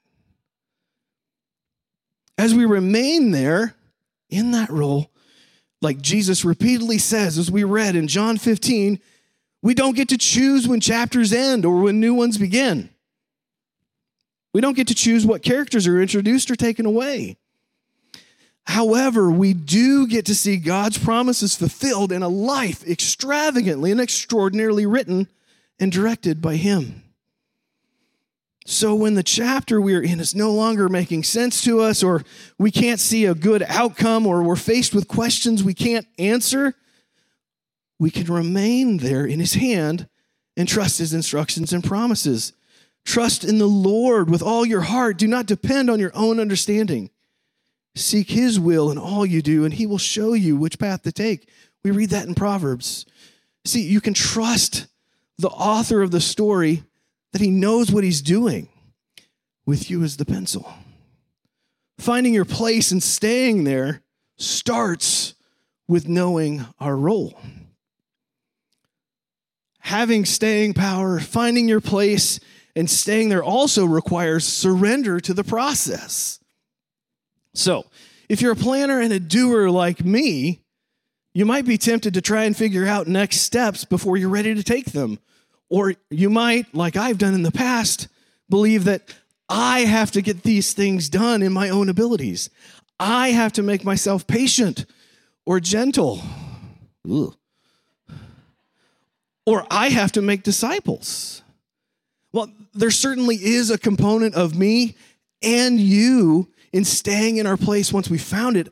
As 2.37 2.55
we 2.55 2.65
remain 2.65 3.29
there 3.29 3.75
in 4.29 4.51
that 4.51 4.71
role, 4.71 5.11
like 5.81 6.01
Jesus 6.01 6.45
repeatedly 6.45 6.97
says, 6.97 7.37
as 7.37 7.51
we 7.51 7.63
read 7.63 7.95
in 7.95 8.07
John 8.07 8.37
15, 8.37 8.99
we 9.61 9.75
don't 9.75 9.95
get 9.95 10.09
to 10.09 10.17
choose 10.17 10.67
when 10.67 10.79
chapters 10.79 11.31
end 11.31 11.63
or 11.63 11.81
when 11.81 11.99
new 11.99 12.15
ones 12.15 12.39
begin. 12.39 12.90
We 14.53 14.61
don't 14.61 14.75
get 14.75 14.87
to 14.87 14.95
choose 14.95 15.25
what 15.25 15.43
characters 15.43 15.87
are 15.87 16.01
introduced 16.01 16.51
or 16.51 16.55
taken 16.55 16.85
away. 16.85 17.37
However, 18.65 19.31
we 19.31 19.53
do 19.53 20.07
get 20.07 20.25
to 20.27 20.35
see 20.35 20.57
God's 20.57 20.97
promises 20.97 21.55
fulfilled 21.55 22.11
in 22.11 22.21
a 22.21 22.27
life 22.27 22.87
extravagantly 22.87 23.91
and 23.91 23.99
extraordinarily 23.99 24.85
written 24.85 25.27
and 25.79 25.91
directed 25.91 26.41
by 26.41 26.57
Him. 26.57 27.03
So, 28.65 28.93
when 28.93 29.15
the 29.15 29.23
chapter 29.23 29.81
we're 29.81 30.03
in 30.03 30.19
is 30.19 30.35
no 30.35 30.51
longer 30.51 30.87
making 30.87 31.23
sense 31.23 31.63
to 31.63 31.81
us, 31.81 32.03
or 32.03 32.23
we 32.59 32.69
can't 32.69 32.99
see 32.99 33.25
a 33.25 33.33
good 33.33 33.63
outcome, 33.67 34.27
or 34.27 34.43
we're 34.43 34.55
faced 34.55 34.93
with 34.93 35.07
questions 35.07 35.63
we 35.63 35.73
can't 35.73 36.05
answer, 36.19 36.75
we 37.97 38.11
can 38.11 38.31
remain 38.31 38.97
there 38.97 39.25
in 39.25 39.39
His 39.39 39.55
hand 39.55 40.07
and 40.55 40.67
trust 40.67 40.99
His 40.99 41.13
instructions 41.13 41.73
and 41.73 41.83
promises. 41.83 42.53
Trust 43.05 43.43
in 43.43 43.57
the 43.57 43.67
Lord 43.67 44.29
with 44.29 44.41
all 44.41 44.65
your 44.65 44.81
heart. 44.81 45.17
Do 45.17 45.27
not 45.27 45.45
depend 45.45 45.89
on 45.89 45.99
your 45.99 46.11
own 46.13 46.39
understanding. 46.39 47.09
Seek 47.95 48.29
his 48.29 48.59
will 48.59 48.89
in 48.89 48.97
all 48.97 49.25
you 49.25 49.41
do, 49.41 49.65
and 49.65 49.73
he 49.73 49.85
will 49.85 49.97
show 49.97 50.33
you 50.33 50.55
which 50.55 50.79
path 50.79 51.01
to 51.03 51.11
take. 51.11 51.49
We 51.83 51.91
read 51.91 52.11
that 52.11 52.27
in 52.27 52.35
Proverbs. 52.35 53.05
See, 53.65 53.81
you 53.81 54.01
can 54.01 54.13
trust 54.13 54.87
the 55.37 55.49
author 55.49 56.01
of 56.01 56.11
the 56.11 56.21
story 56.21 56.83
that 57.33 57.41
he 57.41 57.49
knows 57.49 57.91
what 57.91 58.03
he's 58.03 58.21
doing 58.21 58.69
with 59.65 59.89
you 59.89 60.03
as 60.03 60.17
the 60.17 60.25
pencil. 60.25 60.71
Finding 61.97 62.33
your 62.33 62.45
place 62.45 62.91
and 62.91 63.01
staying 63.01 63.63
there 63.63 64.01
starts 64.37 65.35
with 65.87 66.07
knowing 66.07 66.65
our 66.79 66.95
role. 66.95 67.39
Having 69.79 70.25
staying 70.25 70.73
power, 70.73 71.19
finding 71.19 71.67
your 71.67 71.81
place, 71.81 72.39
and 72.75 72.89
staying 72.89 73.29
there 73.29 73.43
also 73.43 73.85
requires 73.85 74.45
surrender 74.45 75.19
to 75.19 75.33
the 75.33 75.43
process. 75.43 76.39
So, 77.53 77.85
if 78.29 78.41
you're 78.41 78.53
a 78.53 78.55
planner 78.55 79.01
and 79.01 79.11
a 79.11 79.19
doer 79.19 79.69
like 79.69 80.05
me, 80.05 80.61
you 81.33 81.45
might 81.45 81.65
be 81.65 81.77
tempted 81.77 82.13
to 82.13 82.21
try 82.21 82.43
and 82.43 82.55
figure 82.55 82.85
out 82.85 83.07
next 83.07 83.41
steps 83.41 83.85
before 83.85 84.17
you're 84.17 84.29
ready 84.29 84.55
to 84.55 84.63
take 84.63 84.91
them. 84.91 85.19
Or 85.69 85.93
you 86.09 86.29
might, 86.29 86.73
like 86.73 86.95
I've 86.95 87.17
done 87.17 87.33
in 87.33 87.43
the 87.43 87.51
past, 87.51 88.07
believe 88.49 88.85
that 88.85 89.13
I 89.49 89.81
have 89.81 90.11
to 90.11 90.21
get 90.21 90.43
these 90.43 90.73
things 90.73 91.09
done 91.09 91.41
in 91.41 91.51
my 91.51 91.69
own 91.69 91.89
abilities. 91.89 92.49
I 92.99 93.31
have 93.31 93.53
to 93.53 93.63
make 93.63 93.83
myself 93.83 94.27
patient 94.27 94.85
or 95.45 95.59
gentle. 95.59 96.21
Ugh. 97.09 97.35
Or 99.45 99.65
I 99.71 99.89
have 99.89 100.11
to 100.13 100.21
make 100.21 100.43
disciples. 100.43 101.41
Well, 102.33 102.51
there 102.73 102.91
certainly 102.91 103.35
is 103.35 103.69
a 103.69 103.77
component 103.77 104.35
of 104.35 104.57
me 104.57 104.95
and 105.41 105.79
you 105.79 106.49
in 106.71 106.85
staying 106.85 107.37
in 107.37 107.47
our 107.47 107.57
place 107.57 107.91
once 107.91 108.09
we 108.09 108.17
found 108.17 108.55
it, 108.55 108.71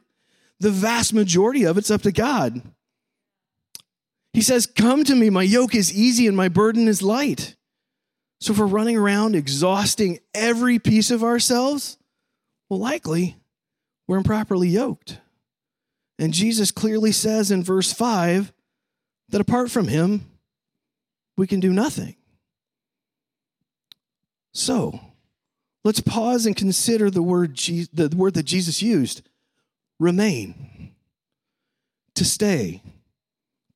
the 0.60 0.72
vast 0.72 1.14
majority 1.14 1.66
of 1.66 1.78
it's 1.78 1.92
up 1.92 2.02
to 2.04 2.12
God. 2.12 2.62
He 4.34 4.42
says, 4.42 4.66
Come 4.66 5.04
to 5.06 5.16
me, 5.16 5.30
my 5.30 5.44
yoke 5.44 5.76
is 5.76 5.94
easy 5.94 6.28
and 6.28 6.38
my 6.38 6.48
burden 6.48 6.88
is 6.88 7.02
light. 7.02 7.56
So 8.40 8.54
if 8.54 8.60
we're 8.60 8.68
running 8.68 8.96
around 8.96 9.36
exhausting 9.36 10.20
every 10.34 10.80
piece 10.80 11.12
of 11.12 11.24
ourselves, 11.24 11.98
well, 12.70 12.80
likely 12.80 13.38
we're 14.08 14.18
improperly 14.18 14.70
yoked. 14.70 15.20
And 16.18 16.34
Jesus 16.34 16.72
clearly 16.72 17.12
says 17.12 17.52
in 17.52 17.64
verse 17.64 17.92
5 17.92 18.54
that 19.30 19.42
apart 19.42 19.72
from 19.72 19.88
him, 19.88 20.30
we 21.38 21.48
can 21.48 21.60
do 21.60 21.72
nothing. 21.72 22.16
So, 24.54 25.00
Let's 25.84 26.02
pause 26.02 26.46
and 26.46 26.56
consider 26.56 27.10
the 27.10 27.24
word, 27.24 27.58
the 27.58 28.14
word 28.16 28.34
that 28.34 28.44
Jesus 28.44 28.82
used 28.82 29.22
remain, 30.00 30.94
to 32.16 32.26
stay, 32.26 32.84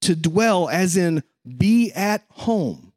to 0.02 0.16
dwell, 0.16 0.68
as 0.70 0.98
in 0.98 1.24
be 1.58 1.92
at 1.94 2.24
home. 2.30 2.92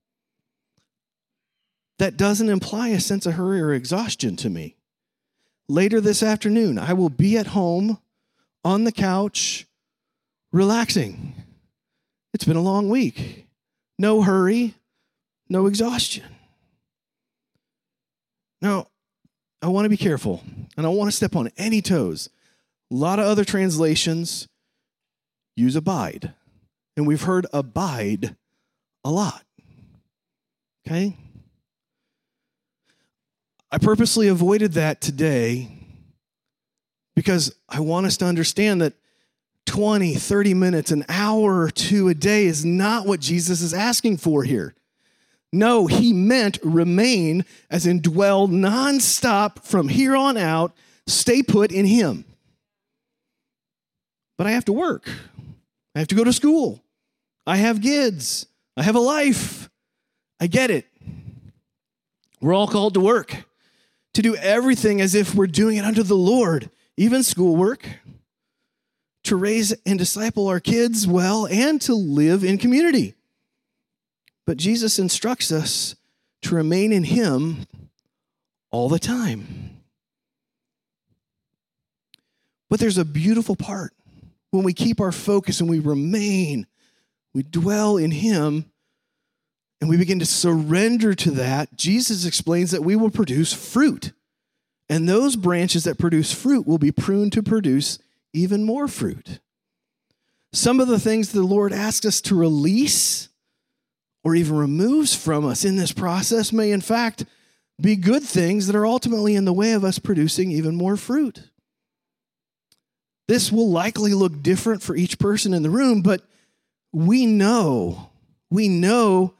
That 1.99 2.16
doesn't 2.16 2.49
imply 2.49 2.88
a 2.88 3.00
sense 3.00 3.26
of 3.26 3.35
hurry 3.35 3.61
or 3.61 3.73
exhaustion 3.73 4.37
to 4.37 4.50
me. 4.50 4.76
Later 5.68 6.00
this 6.00 6.23
afternoon, 6.23 6.78
I 6.78 6.92
will 6.92 7.09
be 7.09 7.38
at 7.38 7.49
home 7.49 7.99
on 8.64 8.85
the 8.85 8.92
couch, 8.92 9.66
relaxing. 10.52 11.33
It's 12.35 12.45
been 12.45 12.56
a 12.56 12.61
long 12.61 12.88
week. 12.88 13.47
No 13.99 14.21
hurry, 14.23 14.75
no 15.49 15.66
exhaustion. 15.66 16.36
Now, 18.60 18.88
I 19.62 19.68
want 19.68 19.84
to 19.84 19.90
be 19.90 19.96
careful 19.96 20.42
and 20.76 20.86
I 20.86 20.88
want 20.88 21.10
to 21.10 21.16
step 21.16 21.36
on 21.36 21.50
any 21.56 21.82
toes. 21.82 22.28
A 22.90 22.94
lot 22.94 23.18
of 23.18 23.26
other 23.26 23.44
translations 23.44 24.48
use 25.56 25.75
abide, 25.75 26.34
and 26.96 27.06
we've 27.06 27.22
heard 27.22 27.46
abide 27.52 28.36
a 29.04 29.10
lot. 29.10 29.42
Okay? 30.86 31.16
I 33.70 33.78
purposely 33.78 34.28
avoided 34.28 34.75
that 34.75 35.00
today 35.00 35.68
because 37.16 37.56
I 37.68 37.80
want 37.80 38.06
us 38.06 38.16
to 38.18 38.26
understand 38.26 38.82
that 38.82 38.92
20, 39.64 40.14
30 40.14 40.54
minutes, 40.54 40.92
an 40.92 41.04
hour 41.08 41.60
or 41.60 41.70
two 41.70 42.08
a 42.08 42.14
day 42.14 42.46
is 42.46 42.64
not 42.64 43.06
what 43.06 43.18
Jesus 43.18 43.60
is 43.60 43.75
asking 43.75 44.18
for 44.18 44.44
here. 44.44 44.75
No, 45.56 45.86
he 45.86 46.12
meant 46.12 46.58
remain, 46.62 47.46
as 47.70 47.86
in 47.86 48.02
dwell 48.02 48.46
nonstop 48.46 49.64
from 49.64 49.88
here 49.88 50.14
on 50.14 50.36
out, 50.36 50.76
stay 51.06 51.42
put 51.42 51.72
in 51.72 51.86
him. 51.86 52.26
But 54.36 54.46
I 54.46 54.50
have 54.50 54.66
to 54.66 54.72
work. 54.75 55.08
I 55.94 56.00
have 56.00 56.08
to 56.08 56.14
go 56.14 56.25
to 56.25 56.32
school. 56.32 56.84
I 57.46 57.56
have 57.56 57.80
kids. 57.80 58.44
I 58.76 58.82
have 58.82 58.96
a 58.96 59.00
life. 59.00 59.70
I 60.38 60.46
get 60.46 60.70
it. 60.70 60.86
We're 62.42 62.52
all 62.52 62.68
called 62.68 62.92
to 62.94 63.00
work, 63.00 63.34
to 64.12 64.20
do 64.20 64.36
everything 64.36 65.00
as 65.00 65.14
if 65.14 65.34
we're 65.34 65.46
doing 65.46 65.78
it 65.78 65.86
under 65.86 66.02
the 66.02 66.14
Lord, 66.14 66.70
even 66.98 67.22
schoolwork, 67.22 67.88
to 69.25 69.36
raise 69.36 69.72
and 69.86 69.98
disciple 69.98 70.48
our 70.48 70.60
kids 70.60 71.06
well, 71.06 71.46
and 71.46 71.80
to 71.80 71.94
live 71.94 72.44
in 72.44 72.58
community. 72.58 73.15
But 74.46 74.56
Jesus 74.56 74.98
instructs 74.98 75.50
us 75.50 75.96
to 76.42 76.54
remain 76.54 76.92
in 76.92 77.04
Him 77.04 77.66
all 78.70 78.88
the 78.88 78.98
time. 78.98 79.80
But 82.68 82.80
there's 82.80 82.98
a 82.98 83.04
beautiful 83.04 83.56
part 83.56 83.92
when 84.50 84.64
we 84.64 84.72
keep 84.72 85.00
our 85.00 85.12
focus 85.12 85.60
and 85.60 85.68
we 85.68 85.78
remain, 85.78 86.66
we 87.34 87.42
dwell 87.42 87.96
in 87.96 88.10
Him, 88.10 88.66
and 89.80 89.90
we 89.90 89.96
begin 89.96 90.20
to 90.20 90.26
surrender 90.26 91.14
to 91.14 91.30
that. 91.32 91.76
Jesus 91.76 92.24
explains 92.24 92.70
that 92.70 92.82
we 92.82 92.96
will 92.96 93.10
produce 93.10 93.52
fruit. 93.52 94.12
And 94.88 95.08
those 95.08 95.36
branches 95.36 95.84
that 95.84 95.98
produce 95.98 96.32
fruit 96.32 96.66
will 96.66 96.78
be 96.78 96.92
pruned 96.92 97.32
to 97.32 97.42
produce 97.42 97.98
even 98.32 98.64
more 98.64 98.88
fruit. 98.88 99.40
Some 100.52 100.80
of 100.80 100.88
the 100.88 101.00
things 101.00 101.32
the 101.32 101.42
Lord 101.42 101.72
asks 101.72 102.06
us 102.06 102.20
to 102.22 102.36
release 102.36 103.28
or 104.26 104.35
even 104.35 104.56
removes 104.56 105.14
from 105.14 105.47
us 105.47 105.64
in 105.64 105.76
this 105.76 105.92
process 105.92 106.52
may, 106.52 106.73
in 106.73 106.80
fact, 106.80 107.25
be 107.80 107.95
good 107.95 108.25
things 108.25 108.66
that 108.66 108.75
are 108.75 108.85
ultimately 108.85 109.37
in 109.37 109.45
the 109.45 109.52
way 109.52 109.71
of 109.71 109.85
us 109.85 110.00
producing 110.00 110.50
even 110.50 110.75
more 110.75 110.97
fruit. 110.97 111.49
This 113.28 113.52
will 113.52 113.71
likely 113.71 114.14
look 114.14 114.42
different 114.42 114.83
for 114.83 114.97
each 114.97 115.21
person 115.21 115.54
in 115.54 115.62
the 115.62 115.71
room, 115.71 116.02
but 116.02 116.23
we 116.92 117.25
know, 117.25 118.11
we 118.50 118.66
know 118.66 119.35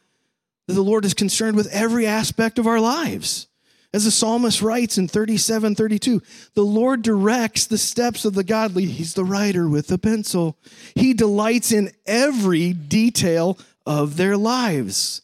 that 0.69 0.75
the 0.75 0.85
Lord 0.85 1.05
is 1.05 1.14
concerned 1.14 1.57
with 1.57 1.66
every 1.73 2.07
aspect 2.07 2.57
of 2.57 2.69
our 2.69 2.78
lives. 2.78 3.49
As 3.93 4.05
the 4.05 4.12
psalmist 4.12 4.62
writes 4.62 4.99
in 4.99 5.09
37 5.09 5.75
32, 5.75 6.23
the 6.55 6.62
Lord 6.62 7.02
directs 7.02 7.66
the 7.66 7.76
steps 7.76 8.25
of 8.25 8.35
the 8.35 8.45
godly. 8.45 8.85
He's 8.85 9.14
the 9.14 9.25
writer 9.25 9.69
with 9.69 9.88
the 9.88 9.99
pencil. 9.99 10.57
He 10.95 11.12
delights 11.12 11.73
in 11.73 11.90
every 12.07 12.73
detail 12.73 13.59
of 13.87 14.16
their 14.16 14.37
lives. 14.37 15.23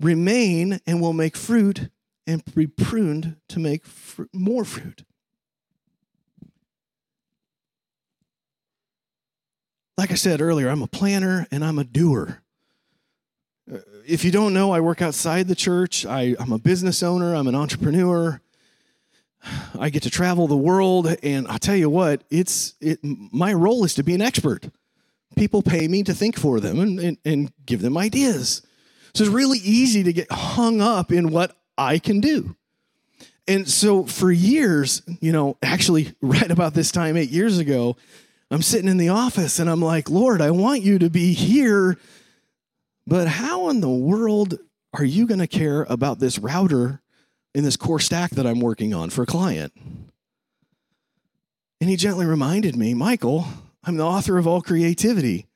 Remain 0.00 0.80
and 0.86 1.00
will 1.00 1.12
make 1.12 1.36
fruit 1.36 1.88
and 2.26 2.42
be 2.54 2.66
pruned 2.66 3.36
to 3.48 3.58
make 3.58 3.86
fr- 3.86 4.24
more 4.32 4.64
fruit. 4.64 5.04
Like 9.96 10.12
I 10.12 10.14
said 10.14 10.40
earlier, 10.40 10.68
I'm 10.68 10.82
a 10.82 10.86
planner 10.86 11.46
and 11.50 11.64
I'm 11.64 11.78
a 11.78 11.84
doer. 11.84 12.42
Uh, 13.72 13.78
if 14.06 14.24
you 14.24 14.30
don't 14.30 14.54
know, 14.54 14.70
I 14.70 14.80
work 14.80 15.02
outside 15.02 15.48
the 15.48 15.56
church. 15.56 16.06
I, 16.06 16.36
am 16.38 16.52
a 16.52 16.58
business 16.58 17.02
owner, 17.02 17.34
I'm 17.34 17.48
an 17.48 17.56
entrepreneur. 17.56 18.40
I 19.78 19.90
get 19.90 20.02
to 20.04 20.10
travel 20.10 20.46
the 20.46 20.56
world, 20.56 21.16
and 21.22 21.46
I'll 21.48 21.58
tell 21.58 21.76
you 21.76 21.88
what, 21.88 22.22
it's 22.30 22.74
it, 22.80 22.98
my 23.02 23.52
role 23.52 23.84
is 23.84 23.94
to 23.94 24.02
be 24.02 24.14
an 24.14 24.20
expert. 24.20 24.68
People 25.38 25.62
pay 25.62 25.86
me 25.86 26.02
to 26.02 26.12
think 26.12 26.36
for 26.36 26.58
them 26.58 26.80
and, 26.80 26.98
and, 26.98 27.18
and 27.24 27.52
give 27.64 27.80
them 27.80 27.96
ideas. 27.96 28.62
So 29.14 29.24
it's 29.24 29.32
really 29.32 29.58
easy 29.58 30.02
to 30.02 30.12
get 30.12 30.30
hung 30.30 30.80
up 30.80 31.12
in 31.12 31.30
what 31.30 31.56
I 31.78 31.98
can 31.98 32.20
do. 32.20 32.56
And 33.46 33.68
so 33.68 34.04
for 34.04 34.30
years, 34.32 35.02
you 35.20 35.32
know, 35.32 35.56
actually, 35.62 36.12
right 36.20 36.50
about 36.50 36.74
this 36.74 36.90
time, 36.90 37.16
eight 37.16 37.30
years 37.30 37.58
ago, 37.58 37.96
I'm 38.50 38.62
sitting 38.62 38.88
in 38.88 38.96
the 38.96 39.10
office 39.10 39.58
and 39.58 39.70
I'm 39.70 39.80
like, 39.80 40.10
Lord, 40.10 40.40
I 40.40 40.50
want 40.50 40.82
you 40.82 40.98
to 40.98 41.10
be 41.10 41.34
here, 41.34 41.98
but 43.06 43.28
how 43.28 43.68
in 43.68 43.80
the 43.80 43.88
world 43.88 44.58
are 44.94 45.04
you 45.04 45.26
going 45.26 45.40
to 45.40 45.46
care 45.46 45.86
about 45.88 46.18
this 46.18 46.38
router 46.38 47.00
in 47.54 47.62
this 47.62 47.76
core 47.76 48.00
stack 48.00 48.32
that 48.32 48.46
I'm 48.46 48.60
working 48.60 48.92
on 48.92 49.10
for 49.10 49.22
a 49.22 49.26
client? 49.26 49.72
And 51.80 51.88
he 51.88 51.96
gently 51.96 52.26
reminded 52.26 52.74
me, 52.74 52.92
Michael, 52.92 53.46
I'm 53.88 53.96
the 53.96 54.04
author 54.04 54.36
of 54.36 54.46
all 54.46 54.60
creativity. 54.60 55.46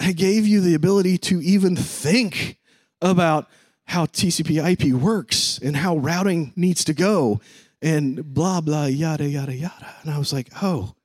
I 0.00 0.10
gave 0.10 0.44
you 0.44 0.60
the 0.60 0.74
ability 0.74 1.18
to 1.18 1.40
even 1.40 1.76
think 1.76 2.58
about 3.00 3.48
how 3.84 4.06
TCP 4.06 4.72
IP 4.72 4.92
works 4.92 5.60
and 5.62 5.76
how 5.76 5.98
routing 5.98 6.52
needs 6.56 6.84
to 6.86 6.94
go 6.94 7.40
and 7.80 8.34
blah, 8.34 8.60
blah, 8.60 8.86
yada, 8.86 9.28
yada, 9.28 9.54
yada. 9.54 9.94
And 10.02 10.10
I 10.10 10.18
was 10.18 10.32
like, 10.32 10.48
oh, 10.62 10.96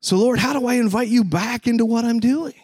so, 0.00 0.16
Lord, 0.16 0.38
how 0.38 0.58
do 0.58 0.66
I 0.66 0.76
invite 0.76 1.08
you 1.08 1.24
back 1.24 1.66
into 1.66 1.84
what 1.84 2.06
I'm 2.06 2.20
doing? 2.20 2.54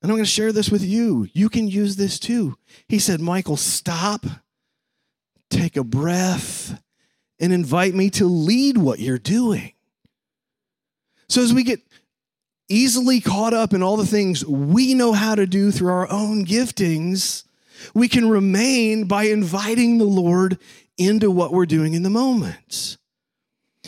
And 0.00 0.10
I'm 0.10 0.16
going 0.16 0.24
to 0.24 0.30
share 0.30 0.52
this 0.52 0.70
with 0.70 0.82
you. 0.82 1.28
You 1.34 1.50
can 1.50 1.68
use 1.68 1.96
this 1.96 2.18
too. 2.18 2.56
He 2.88 2.98
said, 2.98 3.20
Michael, 3.20 3.58
stop, 3.58 4.24
take 5.50 5.76
a 5.76 5.84
breath, 5.84 6.80
and 7.38 7.52
invite 7.52 7.92
me 7.92 8.08
to 8.10 8.24
lead 8.24 8.78
what 8.78 9.00
you're 9.00 9.18
doing. 9.18 9.74
So, 11.32 11.42
as 11.42 11.54
we 11.54 11.64
get 11.64 11.80
easily 12.68 13.20
caught 13.20 13.54
up 13.54 13.72
in 13.72 13.82
all 13.82 13.96
the 13.96 14.06
things 14.06 14.44
we 14.44 14.94
know 14.94 15.12
how 15.12 15.34
to 15.34 15.46
do 15.46 15.70
through 15.70 15.92
our 15.92 16.10
own 16.10 16.44
giftings, 16.44 17.44
we 17.94 18.08
can 18.08 18.28
remain 18.28 19.04
by 19.04 19.24
inviting 19.24 19.98
the 19.98 20.04
Lord 20.04 20.58
into 20.98 21.30
what 21.30 21.52
we're 21.52 21.66
doing 21.66 21.94
in 21.94 22.02
the 22.02 22.10
moment. 22.10 22.96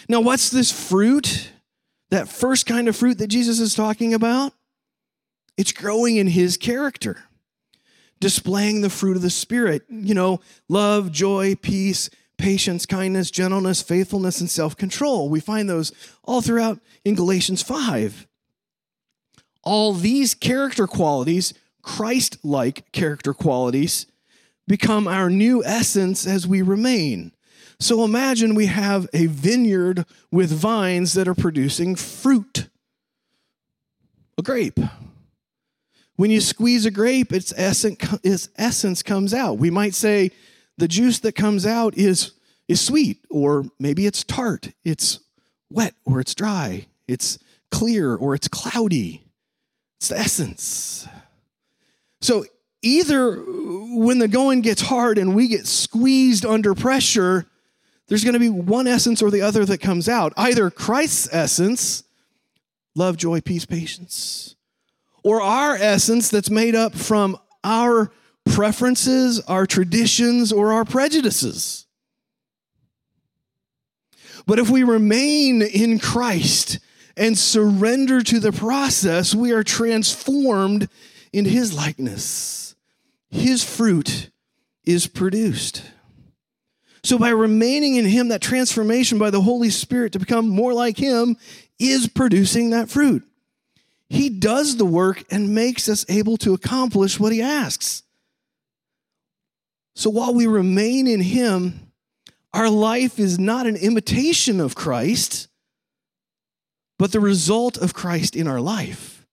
Now, 0.09 0.21
what's 0.21 0.51
this 0.51 0.73
fruit? 0.73 1.51
that 2.15 2.29
first 2.29 2.65
kind 2.67 2.87
of 2.87 2.95
fruit 2.95 3.19
that 3.19 3.27
Jesus 3.27 3.59
is 3.59 3.75
talking 3.75 4.15
about, 4.15 4.53
it's 5.57 5.73
growing 5.73 6.15
in 6.15 6.29
his 6.29 6.57
character, 6.57 7.25
displaying 8.21 8.83
the 8.83 8.91
fruit 8.91 9.17
of 9.17 9.23
the 9.23 9.31
Spirit, 9.31 9.83
you 9.89 10.15
know, 10.15 10.41
love, 10.69 11.11
joy, 11.11 11.57
peace, 11.57 12.11
patience, 12.37 12.87
kindness, 12.87 13.31
gentleness, 13.31 13.83
faithfulness, 13.83 14.41
and 14.41 14.51
self 14.51 14.77
control. 14.77 15.29
We 15.29 15.41
find 15.41 15.69
those 15.69 15.93
all 16.23 16.41
throughout 16.41 16.81
in 17.05 17.15
Galatians 17.15 17.63
5. 17.63 18.27
All 19.63 19.93
these 19.93 20.35
character 20.35 20.87
qualities, 20.87 21.55
Christ 21.83 22.39
like 22.45 22.91
character 22.93 23.33
qualities, 23.33 24.07
become 24.67 25.07
our 25.09 25.31
new 25.31 25.65
essence 25.65 26.27
as 26.27 26.47
we 26.47 26.63
remain. 26.63 27.33
So 27.81 28.05
imagine 28.05 28.55
we 28.55 28.67
have 28.67 29.09
a 29.13 29.27
vineyard 29.27 30.05
with 30.31 30.51
vines 30.51 31.15
that 31.15 31.29
are 31.29 31.35
producing 31.35 31.97
fruit. 31.97 32.69
A 34.39 34.43
grape. 34.43 34.81
When 36.17 36.31
you 36.31 36.41
squeeze 36.41 36.87
a 36.87 36.91
grape, 36.91 37.33
its 37.33 37.53
essence, 37.57 37.99
its 38.23 38.49
essence 38.57 39.03
comes 39.03 39.35
out. 39.35 39.59
We 39.59 39.71
might 39.71 39.95
say 39.95 40.31
the 40.77 40.89
juice 40.89 41.21
that 41.21 41.33
comes 41.33 41.67
out 41.67 41.97
is, 41.97 42.33
is 42.69 42.81
sweet, 42.81 43.19
or 43.31 43.65
maybe 43.79 44.07
it's 44.07 44.25
tart, 44.25 44.73
it's 44.85 45.21
wet, 45.71 45.95
or 46.05 46.21
it's 46.21 46.35
dry, 46.35 46.87
it's 47.07 47.39
clear, 47.71 48.15
or 48.15 48.35
it's 48.35 48.49
cloudy. 48.49 49.25
It's 49.99 50.09
the 50.09 50.19
essence. 50.19 51.09
So 52.21 52.45
either 52.83 53.37
when 53.37 54.19
the 54.19 54.29
going 54.29 54.61
gets 54.61 54.83
hard 54.83 55.19
and 55.19 55.35
we 55.35 55.49
get 55.49 55.67
squeezed 55.67 56.45
under 56.45 56.75
pressure, 56.75 57.47
there's 58.09 58.25
going 58.25 58.35
to 58.35 58.41
be 58.41 58.51
one 58.51 58.87
essence 58.87 59.23
or 59.23 59.31
the 59.31 59.43
other 59.43 59.65
that 59.65 59.81
comes 59.81 60.09
out 60.09 60.33
either 60.37 60.71
Christ's 60.71 61.29
essence, 61.33 62.05
love, 62.95 63.17
joy, 63.17 63.41
peace, 63.41 63.65
patience, 63.65 64.57
or 65.23 65.41
our 65.41 65.75
essence 65.75 66.29
that's 66.29 66.51
made 66.51 66.75
up 66.75 66.95
from 66.95 67.39
our 67.63 68.13
preferences, 68.45 69.41
our 69.41 69.67
traditions, 69.67 70.53
or 70.53 70.73
our 70.73 70.85
prejudices. 70.85 71.87
But 74.47 74.59
if 74.59 74.69
we 74.69 74.83
remain 74.83 75.63
in 75.63 75.99
Christ 75.99 76.79
and 77.17 77.39
surrender 77.39 78.23
to 78.23 78.39
the 78.41 78.53
process, 78.53 79.35
we 79.35 79.53
are 79.53 79.63
transformed 79.63 80.89
in 81.33 81.45
his 81.45 81.75
likeness. 81.75 82.75
His 83.31 83.65
fruit 83.65 84.31
is 84.85 85.07
produced. 85.07 85.83
So, 87.03 87.19
by 87.19 87.31
remaining 87.31 87.97
in 87.97 88.07
Him, 88.07 88.29
that 88.29 88.41
transformation 88.41 89.19
by 89.19 89.29
the 89.29 89.43
Holy 89.43 89.69
Spirit 89.69 90.13
to 90.13 90.19
become 90.19 90.49
more 90.49 90.73
like 90.73 90.97
Him 90.97 91.37
is 91.79 92.09
producing 92.09 92.71
that 92.71 92.89
fruit. 92.89 93.23
He 94.09 94.31
does 94.31 94.79
the 94.79 94.87
work 94.87 95.23
and 95.31 95.55
makes 95.55 95.87
us 95.87 96.07
able 96.09 96.39
to 96.39 96.55
accomplish 96.55 97.21
what 97.21 97.33
He 97.33 97.43
asks. 97.43 98.04
So, 99.95 100.11
while 100.11 100.35
we 100.35 100.47
remain 100.47 101.07
in 101.07 101.21
Him, 101.21 101.93
our 102.53 102.69
life 102.69 103.19
is 103.19 103.39
not 103.39 103.67
an 103.67 103.77
imitation 103.77 104.61
of 104.61 104.75
Christ, 104.75 105.49
but 106.99 107.13
the 107.13 107.21
result 107.21 107.77
of 107.79 107.95
Christ 107.95 108.37
in 108.37 108.47
our 108.47 108.61
life. 108.61 109.27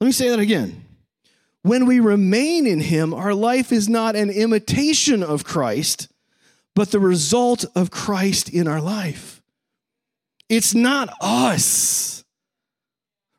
Let 0.00 0.06
me 0.06 0.12
say 0.12 0.30
that 0.30 0.38
again. 0.38 0.84
When 1.62 1.86
we 1.86 2.00
remain 2.00 2.66
in 2.66 2.80
Him, 2.80 3.12
our 3.12 3.34
life 3.34 3.72
is 3.72 3.88
not 3.88 4.16
an 4.16 4.30
imitation 4.30 5.22
of 5.22 5.44
Christ, 5.44 6.08
but 6.74 6.90
the 6.90 7.00
result 7.00 7.64
of 7.74 7.90
Christ 7.90 8.48
in 8.48 8.66
our 8.66 8.80
life. 8.80 9.42
It's 10.48 10.74
not 10.74 11.10
us. 11.20 12.24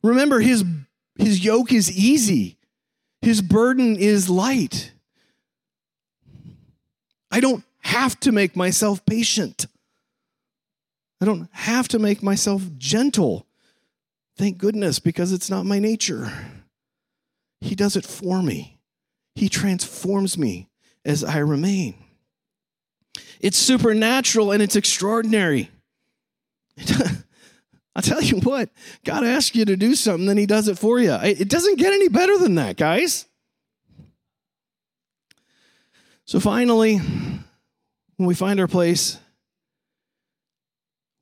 Remember, 0.04 0.40
his, 0.40 0.64
his 1.18 1.44
yoke 1.44 1.72
is 1.72 1.92
easy, 1.92 2.58
his 3.22 3.42
burden 3.42 3.96
is 3.98 4.30
light. 4.30 4.91
Don't 7.40 7.64
have 7.80 8.20
to 8.22 8.32
make 8.32 8.56
myself 8.56 9.06
patient. 9.06 9.68
I 11.22 11.26
don't 11.26 11.48
have 11.52 11.88
to 11.90 12.00
make 12.00 12.24
myself 12.24 12.64
gentle. 12.78 13.46
Thank 14.38 14.58
goodness, 14.58 15.00
because 15.00 15.32
it's 15.32 15.50
not 15.50 15.66
my 15.66 15.80
nature. 15.80 16.32
He 17.62 17.76
does 17.76 17.96
it 17.96 18.06
for 18.06 18.42
me, 18.42 18.80
He 19.36 19.50
transforms 19.50 20.38
me 20.38 20.68
as 21.06 21.24
I 21.24 21.38
remain. 21.38 21.96
It's 23.40 23.58
supernatural 23.58 24.52
and 24.52 24.62
it's 24.62 24.76
extraordinary. 24.76 25.70
I'll 27.96 28.02
tell 28.02 28.22
you 28.22 28.40
what, 28.40 28.70
God 29.04 29.24
asks 29.24 29.56
you 29.56 29.66
to 29.66 29.76
do 29.76 29.96
something, 29.96 30.26
then 30.26 30.38
He 30.38 30.46
does 30.46 30.68
it 30.68 30.80
for 30.80 31.00
you. 31.00 31.14
It 31.14 31.50
doesn't 31.50 31.78
get 31.78 31.94
any 31.94 32.08
better 32.08 32.38
than 32.38 32.56
that, 32.56 32.78
guys. 32.78 33.26
So 36.26 36.40
finally, 36.40 36.98
when 36.98 38.28
we 38.28 38.36
find 38.36 38.60
our 38.60 38.68
place, 38.68 39.18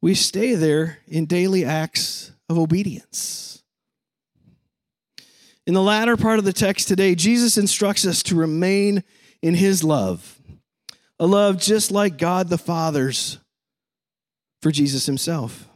we 0.02 0.14
stay 0.14 0.56
there 0.56 1.00
in 1.08 1.26
daily 1.26 1.66
acts 1.66 2.32
of 2.48 2.58
obedience. 2.58 3.64
In 5.66 5.74
the 5.74 5.82
latter 5.82 6.18
part 6.18 6.40
of 6.40 6.46
the 6.46 6.54
text 6.54 6.88
today, 6.88 7.16
Jesus 7.16 7.58
instructs 7.58 8.06
us 8.06 8.24
to 8.24 8.36
remain 8.36 9.04
in 9.42 9.54
his 9.54 9.84
love, 9.84 10.40
a 11.20 11.26
love 11.26 11.58
just 11.60 11.92
like 11.92 12.18
God 12.18 12.50
the 12.50 12.58
Father's 12.58 13.40
for 14.62 14.72
Jesus 14.72 15.06
himself. 15.06 15.68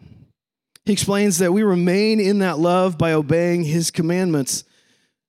He 0.86 0.94
explains 0.94 1.38
that 1.38 1.54
we 1.54 1.64
remain 1.64 2.20
in 2.20 2.40
that 2.40 2.60
love 2.60 2.98
by 2.98 3.14
obeying 3.14 3.64
his 3.64 3.92
commandments. 3.92 4.66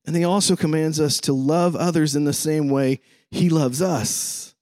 And 0.06 0.16
he 0.16 0.24
also 0.24 0.56
commands 0.56 1.00
us 1.00 1.18
to 1.20 1.32
love 1.32 1.76
others 1.76 2.16
in 2.16 2.24
the 2.24 2.32
same 2.32 2.68
way 2.68 3.00
he 3.34 3.50
loves 3.50 3.82
us. 3.82 4.54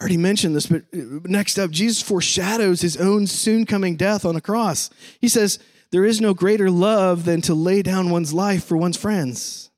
I 0.00 0.02
already 0.02 0.16
mentioned 0.16 0.56
this, 0.56 0.66
but 0.66 0.82
uh, 0.94 1.20
next 1.24 1.58
up, 1.58 1.70
Jesus 1.70 2.00
foreshadows 2.00 2.80
his 2.80 2.96
own 2.96 3.26
soon 3.26 3.66
coming 3.66 3.96
death 3.96 4.24
on 4.24 4.34
the 4.34 4.40
cross. 4.40 4.88
He 5.20 5.28
says, 5.28 5.58
There 5.90 6.04
is 6.04 6.20
no 6.20 6.32
greater 6.32 6.70
love 6.70 7.24
than 7.24 7.42
to 7.42 7.54
lay 7.54 7.82
down 7.82 8.10
one's 8.10 8.32
life 8.32 8.64
for 8.64 8.76
one's 8.76 8.96
friends. 8.96 9.70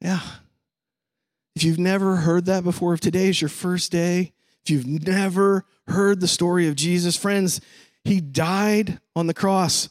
Yeah. 0.00 0.20
If 1.54 1.64
you've 1.64 1.78
never 1.78 2.16
heard 2.16 2.46
that 2.46 2.64
before, 2.64 2.94
if 2.94 3.00
today 3.00 3.28
is 3.28 3.42
your 3.42 3.50
first 3.50 3.92
day, 3.92 4.32
if 4.64 4.70
you've 4.70 4.86
never 4.86 5.66
heard 5.88 6.20
the 6.20 6.28
story 6.28 6.66
of 6.66 6.76
Jesus, 6.76 7.16
friends, 7.16 7.60
he 8.04 8.20
died 8.20 9.00
on 9.14 9.26
the 9.26 9.34
cross 9.34 9.88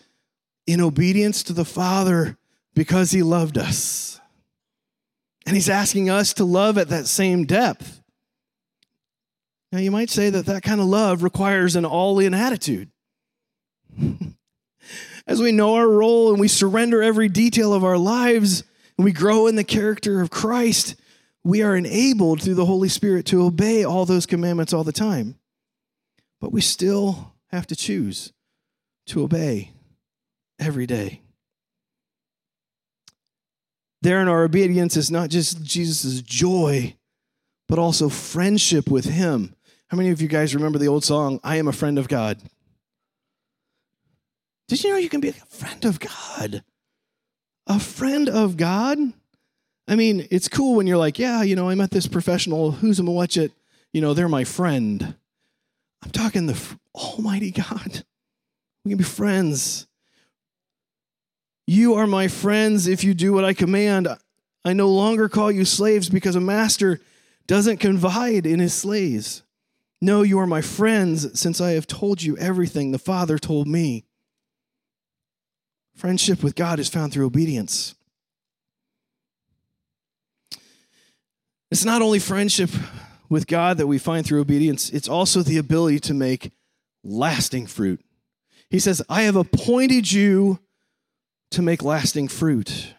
in 0.66 0.82
obedience 0.82 1.44
to 1.44 1.54
the 1.54 1.66
Father 1.66 2.38
because 2.74 3.12
he 3.12 3.22
loved 3.22 3.58
us. 3.58 4.20
And 5.48 5.56
he's 5.56 5.70
asking 5.70 6.10
us 6.10 6.34
to 6.34 6.44
love 6.44 6.78
at 6.78 6.90
that 6.90 7.08
same 7.08 7.46
depth. 7.46 8.02
Now, 9.72 9.80
you 9.80 9.92
might 9.92 10.10
say 10.10 10.30
that 10.30 10.46
that 10.46 10.62
kind 10.62 10.82
of 10.82 10.88
love 10.88 11.24
requires 11.24 11.78
an 11.78 11.86
all 11.86 12.20
in 12.20 12.34
attitude. 12.34 12.90
As 15.28 15.42
we 15.42 15.54
know 15.54 15.76
our 15.76 15.88
role 15.88 16.32
and 16.32 16.40
we 16.40 16.50
surrender 16.50 17.02
every 17.02 17.30
detail 17.30 17.74
of 17.74 17.86
our 17.86 17.98
lives 17.98 18.66
and 18.98 19.06
we 19.06 19.14
grow 19.14 19.48
in 19.48 19.56
the 19.56 19.64
character 19.64 20.20
of 20.20 20.30
Christ, 20.30 20.96
we 21.46 21.62
are 21.62 21.78
enabled 21.78 22.42
through 22.42 22.56
the 22.56 22.66
Holy 22.66 22.90
Spirit 22.90 23.26
to 23.28 23.44
obey 23.44 23.86
all 23.86 24.06
those 24.06 24.26
commandments 24.26 24.74
all 24.74 24.84
the 24.84 24.92
time. 24.92 25.36
But 26.42 26.52
we 26.52 26.60
still 26.60 27.36
have 27.52 27.68
to 27.68 27.76
choose 27.76 28.34
to 29.08 29.24
obey 29.24 29.72
every 30.60 30.86
day. 30.86 31.22
There 34.08 34.22
in 34.22 34.30
our 34.30 34.46
obedience 34.46 34.96
is 34.96 35.12
not 35.12 35.30
just 35.30 35.62
Jesus' 35.62 36.22
joy, 36.22 36.96
but 37.68 37.78
also 37.78 38.08
friendship 38.08 38.90
with 38.90 39.04
Him. 39.04 39.54
How 39.90 39.98
many 39.98 40.12
of 40.12 40.22
you 40.22 40.30
guys 40.30 40.56
remember 40.56 40.80
the 40.80 40.88
old 40.88 41.04
song, 41.04 41.42
I 41.44 41.58
am 41.58 41.68
a 41.68 41.74
friend 41.74 42.00
of 42.00 42.08
God? 42.08 42.40
Did 44.70 44.82
you 44.82 44.92
know 44.92 44.98
you 44.98 45.10
can 45.10 45.20
be 45.20 45.28
a 45.28 45.34
friend 45.34 45.84
of 45.84 46.00
God? 46.00 46.64
A 47.68 47.82
friend 47.82 48.30
of 48.30 48.56
God? 48.56 48.98
I 49.90 49.98
mean, 49.98 50.26
it's 50.32 50.48
cool 50.48 50.76
when 50.78 50.88
you're 50.88 50.96
like, 50.96 51.20
yeah, 51.20 51.42
you 51.42 51.58
know, 51.58 51.68
I 51.68 51.76
met 51.76 51.92
this 51.92 52.08
professional, 52.08 52.72
who's 52.72 53.00
a 53.00 53.04
watch 53.04 53.36
it, 53.36 53.52
you 53.92 54.00
know, 54.00 54.14
they're 54.14 54.30
my 54.30 54.46
friend. 54.46 55.16
I'm 56.02 56.12
talking 56.12 56.46
the 56.46 56.58
Almighty 56.96 57.52
God. 57.52 58.06
We 58.86 58.92
can 58.92 59.00
be 59.00 59.04
friends. 59.04 59.86
You 61.68 61.96
are 61.96 62.08
my 62.08 62.30
friends 62.30 62.88
if 62.88 63.04
you 63.04 63.14
do 63.14 63.34
what 63.34 63.44
I 63.44 63.54
command. 63.54 64.08
I 64.64 64.72
no 64.72 64.88
longer 64.88 65.28
call 65.28 65.52
you 65.52 65.66
slaves 65.66 66.10
because 66.10 66.36
a 66.36 66.42
master 66.42 67.02
doesn't 67.46 67.78
confide 67.78 68.46
in 68.46 68.60
his 68.60 68.74
slaves. 68.74 69.44
No, 70.02 70.22
you 70.22 70.40
are 70.40 70.48
my 70.48 70.62
friends 70.62 71.40
since 71.40 71.60
I 71.60 71.72
have 71.72 71.86
told 71.86 72.22
you 72.22 72.38
everything 72.38 72.92
the 72.92 73.00
Father 73.00 73.38
told 73.38 73.68
me. 73.68 74.06
Friendship 75.96 76.42
with 76.42 76.56
God 76.56 76.80
is 76.80 76.88
found 76.88 77.12
through 77.12 77.26
obedience. 77.26 77.96
It's 81.70 81.84
not 81.84 82.02
only 82.02 82.20
friendship 82.20 82.70
with 83.28 83.48
God 83.48 83.78
that 83.78 83.88
we 83.88 83.98
find 83.98 84.26
through 84.26 84.40
obedience, 84.40 84.90
it's 84.90 85.10
also 85.10 85.42
the 85.42 85.58
ability 85.58 86.00
to 86.02 86.14
make 86.14 86.52
lasting 87.04 87.68
fruit. 87.68 88.00
He 88.70 88.80
says, 88.80 89.02
I 89.10 89.24
have 89.24 89.36
appointed 89.36 90.12
you 90.12 90.60
to 91.52 91.62
make 91.62 91.84
lasting 91.84 92.28
fruit. 92.28 92.94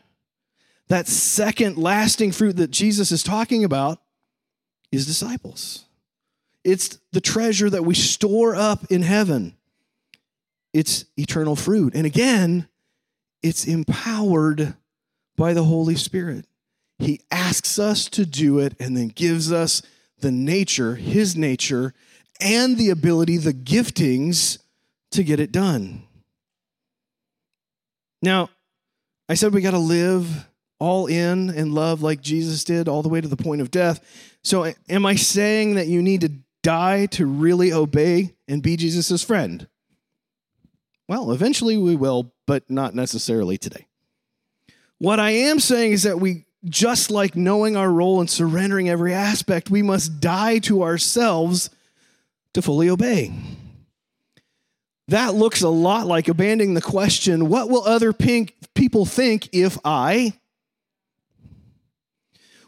That 0.88 1.06
second 1.06 1.76
lasting 1.76 2.32
fruit 2.32 2.56
that 2.56 2.70
Jesus 2.70 3.12
is 3.12 3.22
talking 3.22 3.64
about 3.64 4.00
is 4.90 5.06
disciples. 5.06 5.84
It's 6.64 6.98
the 7.12 7.20
treasure 7.20 7.70
that 7.70 7.84
we 7.84 7.94
store 7.94 8.54
up 8.54 8.86
in 8.90 9.02
heaven. 9.02 9.54
It's 10.72 11.04
eternal 11.16 11.56
fruit. 11.56 11.94
And 11.94 12.06
again, 12.06 12.68
it's 13.42 13.66
empowered 13.66 14.74
by 15.36 15.52
the 15.52 15.64
Holy 15.64 15.94
Spirit. 15.94 16.46
He 16.98 17.20
asks 17.30 17.78
us 17.78 18.08
to 18.10 18.26
do 18.26 18.58
it 18.58 18.74
and 18.80 18.96
then 18.96 19.08
gives 19.08 19.52
us 19.52 19.82
the 20.20 20.32
nature, 20.32 20.96
his 20.96 21.36
nature, 21.36 21.94
and 22.40 22.76
the 22.76 22.90
ability, 22.90 23.36
the 23.36 23.54
giftings 23.54 24.58
to 25.12 25.22
get 25.22 25.38
it 25.38 25.52
done. 25.52 26.02
Now, 28.22 28.50
I 29.28 29.34
said 29.34 29.52
we 29.52 29.60
got 29.60 29.72
to 29.72 29.78
live 29.78 30.48
all 30.78 31.06
in 31.06 31.50
and 31.50 31.74
love 31.74 32.02
like 32.02 32.20
Jesus 32.20 32.64
did, 32.64 32.88
all 32.88 33.02
the 33.02 33.08
way 33.08 33.20
to 33.20 33.28
the 33.28 33.36
point 33.36 33.60
of 33.60 33.70
death. 33.70 34.00
So, 34.42 34.72
am 34.88 35.06
I 35.06 35.16
saying 35.16 35.74
that 35.74 35.88
you 35.88 36.02
need 36.02 36.20
to 36.22 36.32
die 36.62 37.06
to 37.06 37.26
really 37.26 37.72
obey 37.72 38.34
and 38.46 38.62
be 38.62 38.76
Jesus' 38.76 39.22
friend? 39.22 39.68
Well, 41.08 41.32
eventually 41.32 41.76
we 41.76 41.96
will, 41.96 42.32
but 42.46 42.70
not 42.70 42.94
necessarily 42.94 43.58
today. 43.58 43.86
What 44.98 45.20
I 45.20 45.30
am 45.30 45.58
saying 45.58 45.92
is 45.92 46.02
that 46.02 46.20
we, 46.20 46.44
just 46.64 47.10
like 47.10 47.36
knowing 47.36 47.76
our 47.76 47.90
role 47.90 48.20
and 48.20 48.28
surrendering 48.28 48.88
every 48.88 49.14
aspect, 49.14 49.70
we 49.70 49.82
must 49.82 50.20
die 50.20 50.58
to 50.60 50.82
ourselves 50.82 51.70
to 52.52 52.62
fully 52.62 52.90
obey. 52.90 53.32
That 55.08 55.34
looks 55.34 55.62
a 55.62 55.68
lot 55.70 56.06
like 56.06 56.28
abandoning 56.28 56.74
the 56.74 56.82
question 56.82 57.48
what 57.48 57.70
will 57.70 57.84
other 57.84 58.12
pink 58.12 58.54
people 58.74 59.06
think 59.06 59.48
if 59.52 59.78
I? 59.84 60.34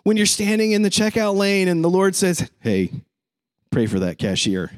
When 0.03 0.17
you're 0.17 0.27
standing 0.27 0.73
in 0.73 0.81
the 0.81 0.89
checkout 0.89 1.37
lane 1.37 1.69
and 1.69 1.85
the 1.85 1.91
Lord 1.91 2.17
says, 2.17 2.51
hey, 2.61 2.91
pray 3.71 3.87
for 3.87 3.99
that 4.01 4.19
cashier. 4.19 4.73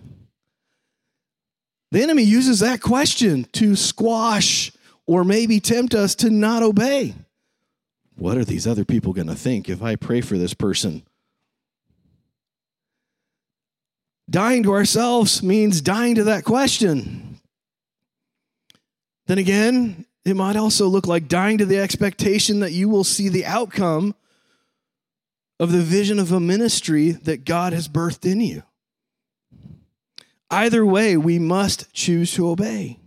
The 1.92 2.03
enemy 2.03 2.25
uses 2.25 2.61
that 2.61 2.81
question 2.81 3.44
to 3.53 3.77
squash 3.77 4.72
or 5.07 5.22
maybe 5.22 5.61
tempt 5.61 5.94
us 5.94 6.16
to 6.16 6.31
not 6.31 6.64
obey. 6.64 7.14
What 8.16 8.37
are 8.37 8.44
these 8.44 8.66
other 8.66 8.85
people 8.85 9.12
going 9.12 9.29
to 9.29 9.35
think 9.37 9.68
if 9.68 9.83
I 9.83 9.94
pray 9.94 10.20
for 10.20 10.37
this 10.37 10.55
person? 10.55 11.03
Dying 14.29 14.64
to 14.64 14.72
ourselves 14.72 15.42
means 15.42 15.81
dying 15.81 16.16
to 16.16 16.25
that 16.25 16.44
question. 16.44 17.32
Then 19.33 19.38
again, 19.38 20.05
it 20.27 20.37
might 20.37 20.57
also 20.57 20.87
look 20.88 21.07
like 21.07 21.27
dying 21.27 21.57
to 21.57 21.64
the 21.64 21.79
expectation 21.79 22.61
that 22.61 22.73
you 22.73 22.90
will 22.90 23.03
see 23.03 23.31
the 23.31 23.47
outcome 23.47 24.14
of 25.59 25.73
the 25.73 25.81
vision 25.81 26.18
of 26.18 26.33
a 26.33 26.38
ministry 26.38 27.12
that 27.12 27.47
God 27.47 27.73
has 27.73 27.88
birthed 27.88 28.31
in 28.31 28.42
you. 28.42 28.62
Either 30.51 30.85
way, 30.85 31.16
we 31.16 31.38
must 31.38 31.90
choose 31.95 32.35
to 32.35 32.51
obey. 32.51 32.99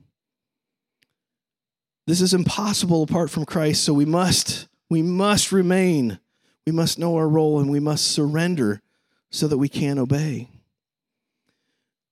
This 2.08 2.22
is 2.22 2.34
impossible 2.34 3.04
apart 3.04 3.30
from 3.30 3.46
Christ, 3.46 3.84
so 3.84 3.94
we 3.94 4.06
must 4.06 4.68
we 4.90 5.04
must 5.04 5.52
remain. 5.52 6.18
We 6.66 6.72
must 6.72 6.98
know 6.98 7.18
our 7.18 7.30
role 7.30 7.60
and 7.60 7.70
we 7.70 7.80
must 7.80 8.08
surrender 8.08 8.82
so 9.30 9.48
that 9.48 9.60
we 9.60 9.70
can 9.70 10.00
obey. 10.00 10.50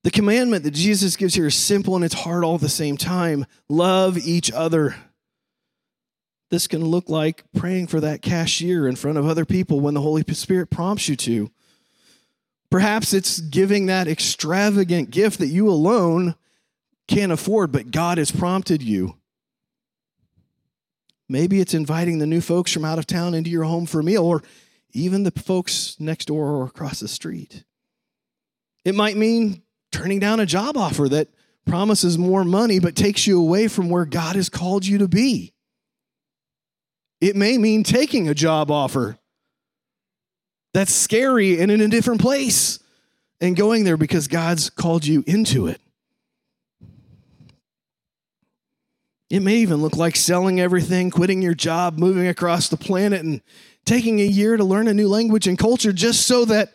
The 0.04 0.10
commandment 0.10 0.64
that 0.64 0.72
Jesus 0.72 1.16
gives 1.16 1.34
here 1.34 1.46
is 1.46 1.54
simple 1.54 1.96
and 1.96 2.04
it's 2.04 2.14
hard 2.14 2.44
all 2.44 2.56
at 2.56 2.60
the 2.60 2.68
same 2.68 2.98
time. 2.98 3.46
Love 3.70 4.18
each 4.18 4.52
other. 4.52 4.94
This 6.50 6.66
can 6.66 6.84
look 6.84 7.08
like 7.08 7.42
praying 7.56 7.86
for 7.86 8.00
that 8.00 8.20
cashier 8.20 8.86
in 8.86 8.96
front 8.96 9.16
of 9.16 9.26
other 9.26 9.46
people 9.46 9.80
when 9.80 9.94
the 9.94 10.02
Holy 10.02 10.22
Spirit 10.34 10.68
prompts 10.70 11.08
you 11.08 11.16
to. 11.16 11.50
Perhaps 12.70 13.14
it's 13.14 13.40
giving 13.40 13.86
that 13.86 14.06
extravagant 14.06 15.10
gift 15.10 15.38
that 15.38 15.46
you 15.46 15.70
alone 15.70 16.34
can't 17.08 17.32
afford, 17.32 17.72
but 17.72 17.90
God 17.90 18.18
has 18.18 18.30
prompted 18.30 18.82
you. 18.82 19.16
Maybe 21.30 21.60
it's 21.60 21.72
inviting 21.72 22.18
the 22.18 22.26
new 22.26 22.42
folks 22.42 22.70
from 22.70 22.84
out 22.84 22.98
of 22.98 23.06
town 23.06 23.32
into 23.32 23.48
your 23.48 23.64
home 23.64 23.86
for 23.86 24.00
a 24.00 24.04
meal, 24.04 24.24
or 24.24 24.42
even 24.92 25.22
the 25.22 25.30
folks 25.30 25.96
next 25.98 26.26
door 26.26 26.50
or 26.50 26.66
across 26.66 27.00
the 27.00 27.08
street. 27.08 27.64
It 28.84 28.94
might 28.94 29.16
mean 29.16 29.63
turning 29.94 30.18
down 30.18 30.40
a 30.40 30.46
job 30.46 30.76
offer 30.76 31.08
that 31.08 31.28
promises 31.66 32.18
more 32.18 32.44
money 32.44 32.80
but 32.80 32.96
takes 32.96 33.28
you 33.28 33.40
away 33.40 33.68
from 33.68 33.88
where 33.88 34.04
God 34.04 34.34
has 34.34 34.48
called 34.48 34.84
you 34.84 34.98
to 34.98 35.06
be. 35.06 35.52
It 37.20 37.36
may 37.36 37.56
mean 37.58 37.84
taking 37.84 38.28
a 38.28 38.34
job 38.34 38.72
offer 38.72 39.16
that's 40.72 40.92
scary 40.92 41.60
and 41.60 41.70
in 41.70 41.80
a 41.80 41.86
different 41.86 42.20
place 42.20 42.80
and 43.40 43.54
going 43.54 43.84
there 43.84 43.96
because 43.96 44.26
God's 44.26 44.68
called 44.68 45.06
you 45.06 45.22
into 45.28 45.68
it. 45.68 45.80
It 49.30 49.40
may 49.40 49.56
even 49.58 49.76
look 49.80 49.96
like 49.96 50.16
selling 50.16 50.60
everything, 50.60 51.10
quitting 51.10 51.40
your 51.40 51.54
job, 51.54 51.98
moving 51.98 52.26
across 52.26 52.68
the 52.68 52.76
planet, 52.76 53.22
and 53.22 53.40
taking 53.84 54.20
a 54.20 54.24
year 54.24 54.56
to 54.56 54.64
learn 54.64 54.88
a 54.88 54.94
new 54.94 55.08
language 55.08 55.46
and 55.46 55.56
culture 55.56 55.92
just 55.92 56.26
so 56.26 56.44
that 56.46 56.72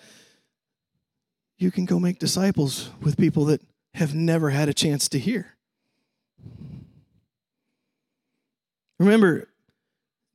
you 1.60 1.72
can 1.72 1.86
go 1.86 2.00
make 2.00 2.18
disciples 2.18 2.90
with 3.02 3.18
people 3.18 3.46
that 3.46 3.62
have 3.94 4.16
never 4.16 4.50
had 4.50 4.70
a 4.70 4.74
chance 4.74 5.10
to 5.10 5.20
hear. 5.20 5.58
Remember, 8.98 9.50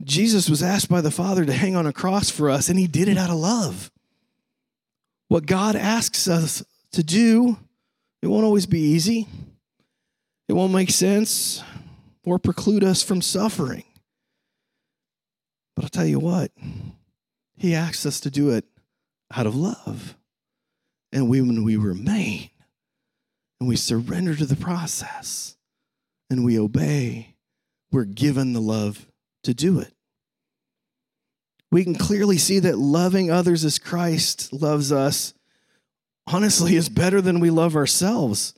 Jesus 0.03 0.51
was 0.51 0.63
asked 0.63 0.89
by 0.89 1.01
the 1.01 1.11
Father 1.11 1.45
to 1.45 1.53
hang 1.53 1.77
on 1.77 1.87
a 1.87 1.93
cross 1.93 2.31
for 2.31 2.51
us, 2.51 2.69
and 2.69 2.79
he 2.79 2.87
did 2.87 3.09
it 3.09 3.17
out 3.17 3.31
of 3.31 3.37
love. 3.37 3.91
What 5.29 5.47
God 5.47 5.77
asks 5.77 6.29
us 6.29 6.63
to 6.93 7.03
do, 7.03 7.59
it 8.23 8.27
won't 8.27 8.45
always 8.45 8.67
be 8.67 8.81
easy, 8.81 9.27
it 10.47 10.53
won't 10.53 10.73
make 10.73 10.91
sense 10.91 11.63
or 12.25 12.39
preclude 12.39 12.85
us 12.85 13.03
from 13.03 13.23
suffering. 13.23 13.85
But 15.75 15.85
I'll 15.85 15.91
tell 15.91 16.07
you 16.07 16.19
what, 16.19 16.53
he 17.57 17.75
asks 17.75 18.05
us 18.05 18.21
to 18.21 18.31
do 18.31 18.51
it 18.51 18.65
out 19.35 19.47
of 19.47 19.57
love. 19.57 20.17
And 21.15 21.29
we, 21.29 21.41
when 21.41 21.63
we 21.63 21.77
remain 21.77 22.51
and 23.61 23.69
we 23.69 23.77
surrender 23.77 24.35
to 24.35 24.45
the 24.45 24.57
process 24.57 25.57
and 26.29 26.45
we 26.45 26.59
obey, 26.59 27.37
we're 27.93 28.05
given 28.05 28.53
the 28.53 28.61
love 28.61 29.07
to 29.45 29.55
do 29.55 29.79
it. 29.79 29.95
We 31.71 31.85
can 31.85 31.95
clearly 31.95 32.37
see 32.37 32.59
that 32.59 32.79
loving 32.79 33.31
others 33.31 33.65
as 33.65 33.79
Christ 33.79 34.53
loves 34.53 34.91
us, 34.91 35.35
honestly, 36.27 36.75
is 36.75 36.89
better 36.89 37.21
than 37.21 37.39
we 37.39 37.51
love 37.51 37.77
ourselves. 37.77 38.53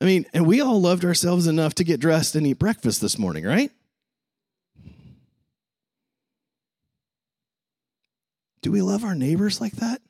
I 0.00 0.06
mean, 0.06 0.24
and 0.32 0.46
we 0.46 0.62
all 0.62 0.80
loved 0.80 1.04
ourselves 1.04 1.46
enough 1.46 1.74
to 1.74 1.84
get 1.84 2.00
dressed 2.00 2.34
and 2.34 2.46
eat 2.46 2.58
breakfast 2.58 3.02
this 3.02 3.18
morning, 3.18 3.44
right? 3.44 3.70
Do 8.62 8.72
we 8.72 8.80
love 8.80 9.04
our 9.04 9.14
neighbors 9.14 9.60
like 9.60 9.76
that? 9.76 10.00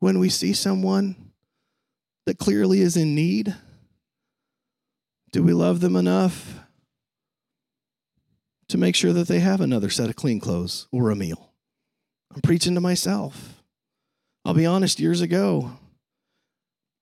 When 0.00 0.18
we 0.18 0.28
see 0.28 0.52
someone 0.52 1.14
that 2.26 2.38
clearly 2.38 2.80
is 2.80 2.96
in 2.96 3.14
need, 3.14 3.54
do 5.30 5.42
we 5.42 5.52
love 5.52 5.80
them 5.80 5.94
enough 5.94 6.58
to 8.68 8.78
make 8.78 8.96
sure 8.96 9.12
that 9.12 9.28
they 9.28 9.40
have 9.40 9.60
another 9.60 9.90
set 9.90 10.08
of 10.08 10.16
clean 10.16 10.40
clothes 10.40 10.88
or 10.90 11.10
a 11.10 11.16
meal? 11.16 11.52
I'm 12.34 12.42
preaching 12.42 12.74
to 12.74 12.80
myself. 12.80 13.62
I'll 14.44 14.54
be 14.54 14.66
honest, 14.66 15.00
years 15.00 15.20
ago, 15.20 15.72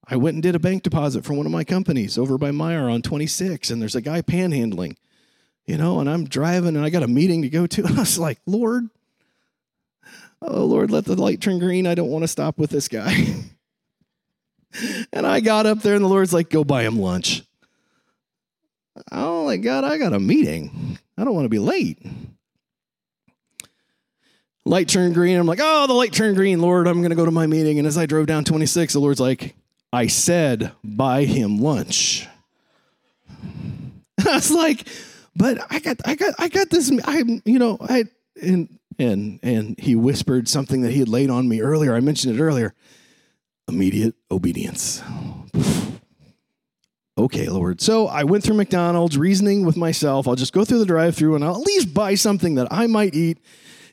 I 0.07 0.17
went 0.17 0.35
and 0.35 0.43
did 0.43 0.55
a 0.55 0.61
bank 0.61 0.83
deposit 0.83 1.25
for 1.25 1.35
one 1.35 1.47
of 1.47 1.53
my 1.53 1.65
companies 1.65 2.19
over 2.19 2.37
by 2.37 2.51
Meijer 2.51 2.93
on 2.93 3.03
26, 3.03 3.71
and 3.71 3.81
there's 3.81 3.95
a 3.95 4.01
guy 4.01 4.23
panhandling 4.23 4.97
you 5.69 5.77
know, 5.77 6.01
and 6.01 6.09
I'm 6.09 6.25
driving 6.25 6.77
and 6.77 6.85
I 6.85 6.89
got 6.89 7.03
a 7.03 7.09
meeting 7.09 7.43
to 7.43 7.51
go 7.51 7.67
to. 7.67 7.83
And 7.87 7.97
I 7.97 8.01
was 8.01 8.19
like, 8.19 8.41
Lord, 8.47 8.89
oh, 10.43 10.65
Lord, 10.65 10.91
let 10.91 11.05
the 11.05 11.17
light 11.17 11.41
turn 11.41 11.59
green. 11.59 11.87
I 11.87 11.95
don't 11.95 12.11
want 12.11 12.25
to 12.25 12.29
stop 12.29 12.59
with 12.59 12.71
this 12.71 12.89
guy. 12.89 13.35
and 15.13 15.27
I 15.27 15.41
got 15.41 15.67
up 15.67 15.81
there 15.81 15.95
and 15.95 16.05
the 16.05 16.09
Lord's 16.09 16.33
like, 16.33 16.51
go 16.51 16.65
buy 16.65 16.83
him 16.83 16.99
lunch. 16.99 17.43
Oh, 19.13 19.47
my 19.47 19.57
God, 19.57 19.85
I 19.85 19.99
got 19.99 20.13
a 20.13 20.21
meeting. 20.21 20.99
I 21.17 21.25
don't 21.25 21.35
want 21.35 21.45
to 21.45 21.51
be 21.51 21.59
late. 21.59 21.99
Light 24.65 24.89
turned 24.89 25.15
green. 25.15 25.39
I'm 25.39 25.47
like, 25.47 25.61
oh, 25.63 25.87
the 25.87 25.95
light 25.95 26.13
turned 26.13 26.37
green, 26.37 26.61
Lord. 26.61 26.87
I'm 26.87 26.99
going 26.99 27.11
to 27.11 27.17
go 27.17 27.25
to 27.25 27.31
my 27.31 27.47
meeting. 27.47 27.79
And 27.79 27.87
as 27.87 27.97
I 27.97 28.07
drove 28.07 28.27
down 28.27 28.45
26, 28.45 28.93
the 28.93 28.99
Lord's 28.99 29.21
like, 29.21 29.55
I 29.93 30.09
said, 30.09 30.73
buy 30.85 31.25
him 31.25 31.59
lunch. 31.59 32.27
I 34.27 34.35
was 34.35 34.51
like, 34.51 34.87
but 35.35 35.59
I 35.71 35.79
got, 35.79 35.97
I 36.05 36.15
got, 36.17 36.35
I 36.39 36.49
got 36.49 36.69
this. 36.69 36.93
I'm, 37.05 37.41
you 37.47 37.59
know, 37.59 37.79
I, 37.81 38.05
and 38.43 38.69
and 38.99 39.39
and 39.43 39.79
he 39.79 39.95
whispered 39.95 40.49
something 40.49 40.83
that 40.83 40.93
he 40.93 40.99
had 40.99 41.09
laid 41.09 41.31
on 41.31 41.49
me 41.49 41.61
earlier. 41.61 41.95
I 41.95 42.01
mentioned 42.01 42.39
it 42.39 42.43
earlier. 42.43 42.75
Immediate 43.69 44.15
obedience. 44.31 45.03
okay, 47.19 47.49
Lord. 47.49 47.81
So 47.81 48.07
I 48.09 48.25
went 48.25 48.45
through 48.45 48.57
McDonald's, 48.57 49.19
reasoning 49.19 49.65
with 49.65 49.77
myself. 49.77 50.27
I'll 50.27 50.37
just 50.37 50.53
go 50.53 50.65
through 50.65 50.79
the 50.79 50.87
drive-through 50.87 51.35
and 51.35 51.45
I'll 51.45 51.57
at 51.57 51.67
least 51.67 51.93
buy 51.93 52.15
something 52.15 52.55
that 52.57 52.69
I 52.71 52.87
might 52.87 53.15
eat 53.15 53.39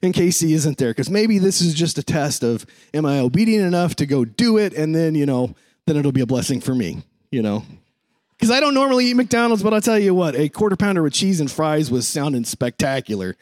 in 0.01 0.13
case 0.13 0.39
he 0.39 0.53
isn't 0.53 0.77
there. 0.77 0.91
Because 0.91 1.09
maybe 1.09 1.39
this 1.39 1.61
is 1.61 1.73
just 1.73 1.97
a 1.97 2.03
test 2.03 2.43
of 2.43 2.65
am 2.93 3.05
I 3.05 3.19
obedient 3.19 3.65
enough 3.65 3.95
to 3.97 4.05
go 4.05 4.25
do 4.25 4.57
it, 4.57 4.73
and 4.73 4.95
then 4.95 5.15
you 5.15 5.25
know, 5.25 5.55
then 5.85 5.97
it'll 5.97 6.11
be 6.11 6.21
a 6.21 6.25
blessing 6.25 6.61
for 6.61 6.73
me. 6.73 7.03
You 7.31 7.41
know, 7.41 7.65
because 8.37 8.51
I 8.51 8.59
don't 8.59 8.73
normally 8.73 9.05
eat 9.05 9.15
McDonald's, 9.15 9.63
but 9.63 9.73
I'll 9.73 9.81
tell 9.81 9.99
you 9.99 10.13
what, 10.13 10.35
a 10.35 10.47
quarter 10.49 10.75
pounder 10.75 11.03
with 11.03 11.13
cheese 11.13 11.39
and 11.39 11.51
fries 11.51 11.91
was 11.91 12.07
sounding 12.07 12.45
spectacular. 12.45 13.35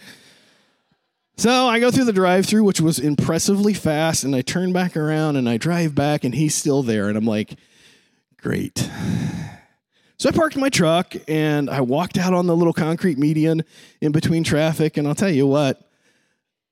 So 1.35 1.67
I 1.67 1.79
go 1.79 1.89
through 1.89 2.05
the 2.05 2.13
drive 2.13 2.45
through, 2.45 2.63
which 2.63 2.79
was 2.79 2.99
impressively 2.99 3.73
fast, 3.73 4.23
and 4.23 4.35
I 4.35 4.41
turn 4.41 4.71
back 4.71 4.95
around 4.95 5.35
and 5.35 5.49
I 5.49 5.57
drive 5.57 5.95
back, 5.95 6.23
and 6.23 6.33
he's 6.33 6.55
still 6.55 6.83
there. 6.83 7.09
And 7.09 7.17
I'm 7.17 7.25
like, 7.25 7.55
great. 8.37 8.89
So 10.19 10.29
I 10.29 10.31
parked 10.31 10.55
my 10.55 10.69
truck 10.69 11.15
and 11.27 11.69
I 11.69 11.81
walked 11.81 12.17
out 12.17 12.33
on 12.33 12.45
the 12.45 12.55
little 12.55 12.71
concrete 12.71 13.17
median 13.17 13.63
in 13.99 14.11
between 14.11 14.43
traffic. 14.43 14.95
And 14.95 15.07
I'll 15.07 15.15
tell 15.15 15.29
you 15.29 15.47
what, 15.47 15.81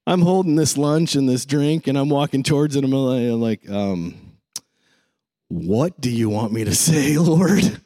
I'm 0.07 0.21
holding 0.21 0.55
this 0.55 0.77
lunch 0.77 1.15
and 1.15 1.27
this 1.27 1.45
drink, 1.45 1.87
and 1.87 1.97
I'm 1.97 2.09
walking 2.09 2.43
towards 2.43 2.75
it. 2.75 2.83
I'm 2.83 2.91
like, 2.91 3.69
um, 3.69 4.15
what 5.47 5.99
do 5.99 6.09
you 6.09 6.29
want 6.29 6.53
me 6.53 6.63
to 6.63 6.73
say, 6.73 7.17
Lord? 7.17 7.81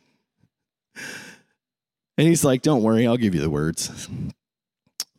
And 2.17 2.27
he's 2.27 2.45
like, 2.45 2.61
Don't 2.61 2.83
worry, 2.83 3.07
I'll 3.07 3.17
give 3.17 3.33
you 3.33 3.41
the 3.41 3.49
words. 3.49 4.07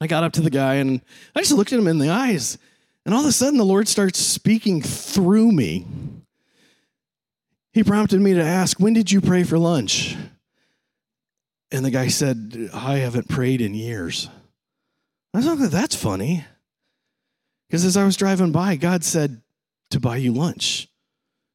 I 0.01 0.07
got 0.07 0.25
up 0.25 0.33
to 0.35 0.43
the 0.43 0.51
guy 0.51 0.75
and 0.75 1.01
I 1.35 1.41
just 1.41 1.53
looked 1.53 1.73
at 1.73 1.79
him 1.79 1.89
in 1.89 1.99
the 1.99 2.11
eyes. 2.11 2.59
And 3.05 3.15
all 3.15 3.21
of 3.21 3.27
a 3.27 3.33
sudden, 3.33 3.59
the 3.59 3.65
Lord 3.65 3.89
starts 3.89 4.19
speaking 4.19 4.83
through 4.83 5.53
me. 5.53 5.87
He 7.73 7.85
prompted 7.85 8.21
me 8.21 8.35
to 8.35 8.43
ask, 8.43 8.81
When 8.81 8.95
did 8.95 9.13
you 9.13 9.21
pray 9.21 9.45
for 9.45 9.59
lunch? 9.59 10.17
And 11.71 11.85
the 11.85 11.91
guy 11.91 12.09
said, 12.09 12.71
I 12.73 12.97
haven't 12.97 13.29
prayed 13.29 13.61
in 13.61 13.75
years. 13.75 14.29
I 15.33 15.41
thought, 15.41 15.71
That's 15.71 15.95
funny. 15.95 16.45
Because 17.69 17.85
as 17.85 17.97
I 17.97 18.05
was 18.05 18.17
driving 18.17 18.53
by, 18.53 18.77
God 18.77 19.05
said 19.05 19.41
to 19.91 20.01
buy 20.01 20.17
you 20.17 20.33
lunch. 20.33 20.89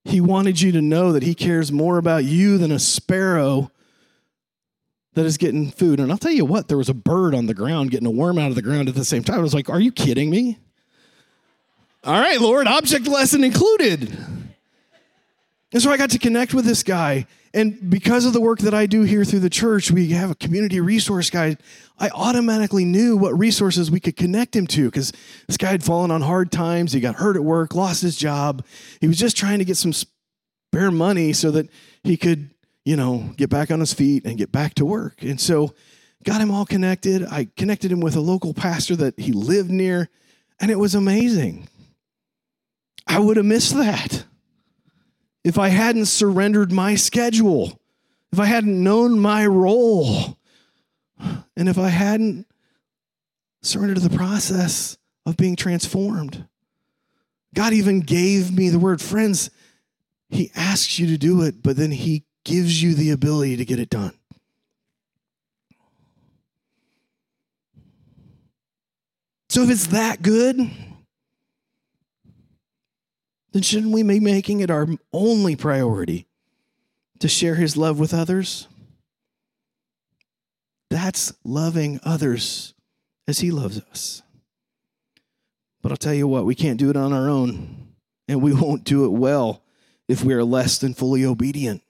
He 0.04 0.22
wanted 0.22 0.60
you 0.60 0.72
to 0.74 0.82
know 0.82 1.12
that 1.12 1.24
He 1.24 1.36
cares 1.36 1.72
more 1.72 1.98
about 1.98 2.24
you 2.24 2.58
than 2.58 2.72
a 2.72 2.80
sparrow 2.80 3.72
that 5.14 5.26
is 5.26 5.38
getting 5.38 5.72
food. 5.72 6.00
And 6.00 6.12
I'll 6.12 6.18
tell 6.18 6.32
you 6.32 6.46
what, 6.46 6.68
there 6.68 6.78
was 6.78 6.90
a 6.90 6.94
bird 6.94 7.36
on 7.36 7.46
the 7.46 7.54
ground 7.54 7.92
getting 7.92 8.08
a 8.08 8.12
worm 8.12 8.38
out 8.38 8.50
of 8.50 8.56
the 8.56 8.62
ground 8.62 8.88
at 8.88 8.96
the 8.96 9.06
same 9.06 9.24
time. 9.24 9.40
I 9.40 9.44
was 9.44 9.54
like, 9.54 9.70
Are 9.70 9.80
you 9.80 9.92
kidding 9.92 10.30
me? 10.30 10.58
All 12.04 12.20
right, 12.20 12.40
Lord, 12.40 12.68
object 12.68 13.08
lesson 13.08 13.44
included. 13.44 14.18
And 15.74 15.82
so 15.82 15.92
I 15.92 15.98
got 15.98 16.10
to 16.12 16.20
connect 16.20 16.54
with 16.54 16.66
this 16.66 16.84
guy. 16.84 17.28
And 17.54 17.90
because 17.90 18.26
of 18.26 18.34
the 18.34 18.42
work 18.42 18.60
that 18.60 18.74
I 18.74 18.86
do 18.86 19.04
here 19.04 19.26
through 19.26 19.42
the 19.42 19.50
church, 19.50 19.92
we 19.92 20.10
have 20.10 20.32
a 20.32 20.36
community 20.36 20.80
resource 20.80 21.30
guide. 21.30 21.58
I 22.00 22.10
automatically 22.10 22.86
knew 22.86 23.18
what 23.18 23.38
resources 23.38 23.92
we 23.92 24.00
could 24.00 24.16
connect 24.16 24.56
him 24.56 24.68
to 24.68 24.86
because 24.86 25.12
this 25.48 25.58
guy 25.58 25.70
had 25.70 25.84
fallen 25.84 26.12
on 26.12 26.22
hard 26.22 26.52
times. 26.52 26.94
He 26.94 27.02
got 27.02 27.16
hurt 27.16 27.36
at 27.36 27.44
work, 27.44 27.76
lost 27.76 28.02
his 28.02 28.16
job. 28.16 28.66
He 29.02 29.08
was 29.08 29.18
just 29.18 29.36
trying 29.36 29.60
to 29.60 29.66
get 29.66 29.78
some 29.78 29.94
spare 29.94 30.92
money 30.92 31.34
so 31.34 31.52
that 31.52 31.70
he 32.04 32.16
could 32.16 32.51
you 32.86 32.96
know, 32.96 33.34
get 33.38 33.50
back 33.50 33.72
on 33.72 33.80
his 33.80 33.94
feet 33.94 34.26
and 34.26 34.38
get 34.38 34.52
back 34.52 34.74
to 34.76 34.86
work. 34.86 35.22
And 35.22 35.40
so 35.40 35.74
got 36.24 36.42
him 36.42 36.52
all 36.52 36.66
connected. 36.66 37.24
I 37.24 37.48
connected 37.56 37.92
him 37.92 38.00
with 38.00 38.16
a 38.16 38.22
local 38.22 38.54
pastor 38.54 38.96
that 38.98 39.20
he 39.20 39.32
lived 39.32 39.72
near, 39.72 40.10
and 40.60 40.72
it 40.72 40.80
was 40.80 40.96
amazing. 40.96 41.68
I 43.08 43.20
would 43.20 43.38
have 43.38 43.46
missed 43.46 43.76
that 43.76 44.26
if 45.44 45.58
I 45.58 45.70
hadn't 45.70 46.06
surrendered 46.06 46.72
my 46.72 46.96
schedule, 46.96 47.80
if 48.32 48.40
I 48.40 48.46
hadn't 48.46 48.82
known 48.82 49.20
my 49.20 49.46
role, 49.46 50.38
and 51.58 51.70
if 51.70 51.78
I 51.78 51.90
hadn't 51.90 52.48
surrendered 53.62 53.98
to 53.98 54.08
the 54.08 54.16
process 54.18 54.98
of 55.26 55.38
being 55.38 55.56
transformed. 55.56 56.48
God 57.54 57.74
even 57.74 58.00
gave 58.00 58.56
me 58.56 58.70
the 58.70 58.80
word. 58.80 59.02
Friends, 59.02 59.50
He 60.30 60.52
asks 60.56 60.98
you 60.98 61.08
to 61.08 61.18
do 61.18 61.42
it, 61.44 61.62
but 61.62 61.76
then 61.76 61.92
He 61.92 62.24
gives 62.44 62.82
you 62.82 62.94
the 62.94 63.12
ability 63.12 63.58
to 63.58 63.66
get 63.66 63.80
it 63.80 63.90
done. 63.90 64.14
So 69.50 69.64
if 69.64 69.70
it's 69.70 69.88
that 69.88 70.22
good, 70.22 70.58
then 73.52 73.62
shouldn't 73.62 73.92
we 73.92 74.02
be 74.02 74.20
making 74.20 74.62
it 74.62 74.72
our 74.72 74.88
only 75.12 75.58
priority 75.58 76.28
to 77.20 77.28
share 77.28 77.56
his 77.56 77.76
love 77.76 78.00
with 78.00 78.14
others? 78.14 78.68
That's 80.90 81.34
loving 81.44 82.00
others 82.04 82.74
as 83.28 83.40
he 83.40 83.52
loves 83.52 83.80
us. 83.80 84.22
But 85.82 85.92
I'll 85.92 85.98
tell 85.98 86.14
you 86.14 86.28
what, 86.28 86.46
we 86.46 86.56
can't 86.56 86.80
do 86.80 86.90
it 86.90 86.98
on 86.98 87.12
our 87.12 87.30
own, 87.30 87.88
and 88.28 88.42
we 88.42 88.54
won't 88.62 88.84
do 88.84 89.06
it 89.06 89.12
well 89.12 89.64
if 90.08 90.24
we 90.24 90.34
are 90.34 90.44
less 90.44 90.78
than 90.78 90.94
fully 90.94 91.26
obedient. 91.26 91.82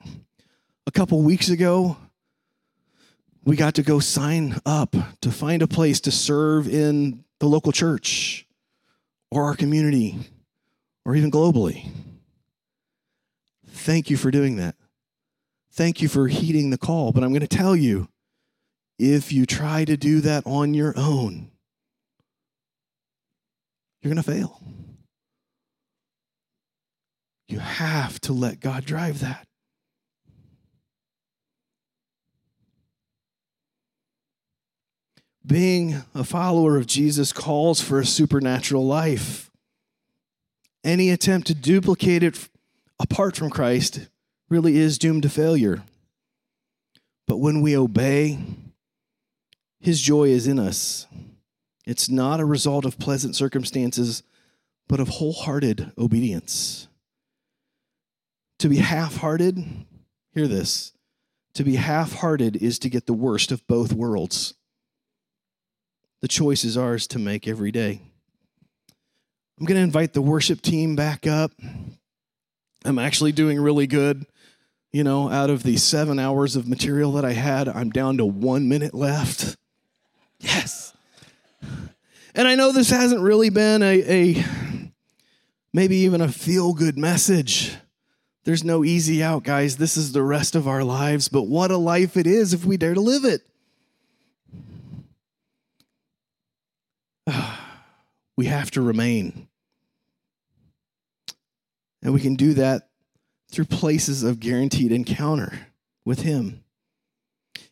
A 0.88 0.91
couple 0.91 1.22
weeks 1.22 1.50
ago, 1.50 1.98
we 3.44 3.56
got 3.56 3.76
to 3.76 3.84
go 3.84 4.00
sign 4.00 4.60
up 4.65 4.96
to 5.22 5.32
find 5.32 5.62
a 5.62 5.67
place 5.67 6.00
to 6.02 6.12
serve 6.12 6.67
in 6.67 7.24
the 7.39 7.48
local 7.48 7.72
church 7.72 8.48
or 9.30 9.46
our 9.46 9.56
community 9.56 10.17
or 11.06 11.15
even 11.15 11.32
globally. 11.32 11.89
Thank 13.67 14.10
you 14.10 14.17
for 14.17 14.32
doing 14.32 14.58
that. 14.58 14.76
Thank 15.72 16.02
you 16.02 16.08
for 16.08 16.28
heeding 16.28 16.70
the 16.70 16.78
call. 16.78 17.12
But 17.12 17.24
I'm 17.24 17.30
going 17.32 17.41
to 17.41 17.48
tell 17.48 17.76
you 17.76 18.10
if 19.00 19.32
you 19.32 19.46
try 19.46 19.86
to 19.86 19.98
do 19.98 20.22
that 20.22 20.44
on 20.46 20.74
your 20.74 20.94
own, 20.98 21.50
you're 24.02 24.13
going 24.13 24.24
to 24.24 24.32
fail. 24.32 24.60
You 27.48 27.60
have 27.60 28.20
to 28.22 28.34
let 28.34 28.60
God 28.60 28.86
drive 28.86 29.20
that. 29.22 29.48
Being 35.45 36.04
a 36.13 36.23
follower 36.23 36.77
of 36.77 36.88
Jesus 36.88 37.34
calls 37.34 37.82
for 37.82 37.99
a 37.99 38.06
supernatural 38.06 38.86
life. 38.86 39.49
Any 40.84 41.10
attempt 41.10 41.47
to 41.47 41.56
duplicate 41.56 42.23
it 42.23 42.49
apart 42.99 43.36
from 43.36 43.49
Christ 43.49 44.08
really 44.49 44.77
is 44.77 44.97
doomed 44.97 45.23
to 45.23 45.30
failure. 45.30 45.84
But 47.27 47.38
when 47.38 47.62
we 47.62 47.75
obey, 47.75 48.39
His 49.80 50.01
joy 50.01 50.30
is 50.30 50.47
in 50.47 50.60
us. 50.60 51.08
It's 51.86 52.10
not 52.10 52.39
a 52.39 52.45
result 52.45 52.86
of 52.86 52.99
pleasant 52.99 53.36
circumstances, 53.36 54.21
but 54.88 54.99
of 54.99 55.08
wholehearted 55.08 55.91
obedience. 55.97 56.88
To 58.60 58.69
be 58.69 58.77
half 58.77 59.17
hearted, 59.17 59.58
hear 60.34 60.47
this 60.47 60.93
to 61.54 61.63
be 61.63 61.75
half 61.75 62.13
hearted 62.13 62.56
is 62.56 62.80
to 62.80 62.89
get 62.89 63.08
the 63.08 63.13
worst 63.13 63.51
of 63.51 63.65
both 63.67 63.91
worlds. 63.91 64.54
The 66.22 66.28
choice 66.28 66.64
is 66.64 66.78
ours 66.78 67.08
to 67.08 67.20
make 67.20 67.48
every 67.48 67.72
day. 67.72 68.02
I'm 69.60 69.66
going 69.66 69.78
to 69.78 69.84
invite 69.84 70.14
the 70.14 70.22
worship 70.22 70.62
team 70.62 70.96
back 70.96 71.28
up. 71.28 71.52
I'm 72.86 73.00
actually 73.00 73.32
doing 73.32 73.60
really 73.60 73.88
good. 73.88 74.26
You 74.92 75.04
know, 75.04 75.30
out 75.30 75.50
of 75.50 75.64
the 75.64 75.78
seven 75.78 76.20
hours 76.20 76.56
of 76.56 76.68
material 76.68 77.14
that 77.14 77.26
I 77.26 77.34
had, 77.34 77.68
I'm 77.68 77.90
down 77.90 78.18
to 78.18 78.26
one 78.26 78.68
minute 78.68 78.94
left. 78.94 79.56
Yes. 80.40 80.94
And 82.36 82.48
I 82.48 82.56
know 82.56 82.72
this 82.72 82.90
hasn't 82.90 83.22
really 83.22 83.50
been 83.50 83.82
a, 83.84 84.04
a 84.40 84.46
maybe 85.74 85.98
even 85.98 86.22
a 86.22 86.28
feel 86.28 86.74
good 86.74 86.98
message. 86.98 87.76
There's 88.44 88.64
no 88.64 88.84
easy 88.84 89.22
out, 89.22 89.44
guys. 89.44 89.78
This 89.78 89.98
is 89.98 90.12
the 90.12 90.24
rest 90.24 90.56
of 90.56 90.68
our 90.68 90.84
lives, 90.84 91.30
but 91.30 91.44
what 91.44 91.72
a 91.72 91.78
life 91.78 92.18
it 92.18 92.26
is 92.26 92.54
if 92.54 92.66
we 92.66 92.78
dare 92.78 92.96
to 92.96 93.02
live 93.02 93.26
it. 93.26 93.42
we 98.38 98.46
have 98.46 98.72
to 98.72 98.82
remain. 98.82 99.48
And 102.04 102.13
we 102.13 102.22
can 102.22 102.36
do 102.36 102.54
that 102.56 102.89
through 103.52 103.65
places 103.65 104.24
of 104.24 104.39
guaranteed 104.39 104.91
encounter 104.91 105.67
with 106.06 106.22
Him. 106.22 106.63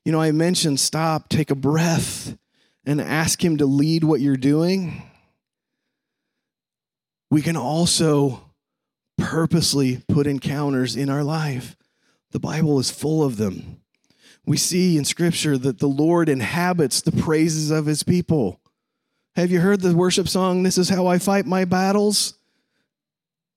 You 0.05 0.11
know, 0.11 0.21
I 0.21 0.31
mentioned 0.31 0.79
stop, 0.79 1.29
take 1.29 1.51
a 1.51 1.55
breath, 1.55 2.37
and 2.85 3.01
ask 3.01 3.43
Him 3.43 3.57
to 3.57 3.65
lead 3.65 4.03
what 4.03 4.21
you're 4.21 4.37
doing. 4.37 5.03
We 7.31 7.41
can 7.41 7.55
also 7.55 8.49
purposely 9.17 10.03
put 10.07 10.27
encounters 10.27 10.95
in 10.95 11.09
our 11.09 11.23
life. 11.23 11.75
The 12.31 12.39
Bible 12.39 12.79
is 12.79 12.91
full 12.91 13.23
of 13.23 13.37
them. 13.37 13.81
We 14.45 14.57
see 14.57 14.97
in 14.97 15.05
Scripture 15.05 15.57
that 15.57 15.79
the 15.79 15.87
Lord 15.87 16.29
inhabits 16.29 17.01
the 17.01 17.11
praises 17.11 17.71
of 17.71 17.85
His 17.85 18.03
people. 18.03 18.58
Have 19.35 19.51
you 19.51 19.59
heard 19.59 19.81
the 19.81 19.95
worship 19.95 20.27
song, 20.27 20.63
This 20.63 20.77
is 20.77 20.89
How 20.89 21.07
I 21.07 21.19
Fight 21.19 21.45
My 21.45 21.65
Battles? 21.65 22.33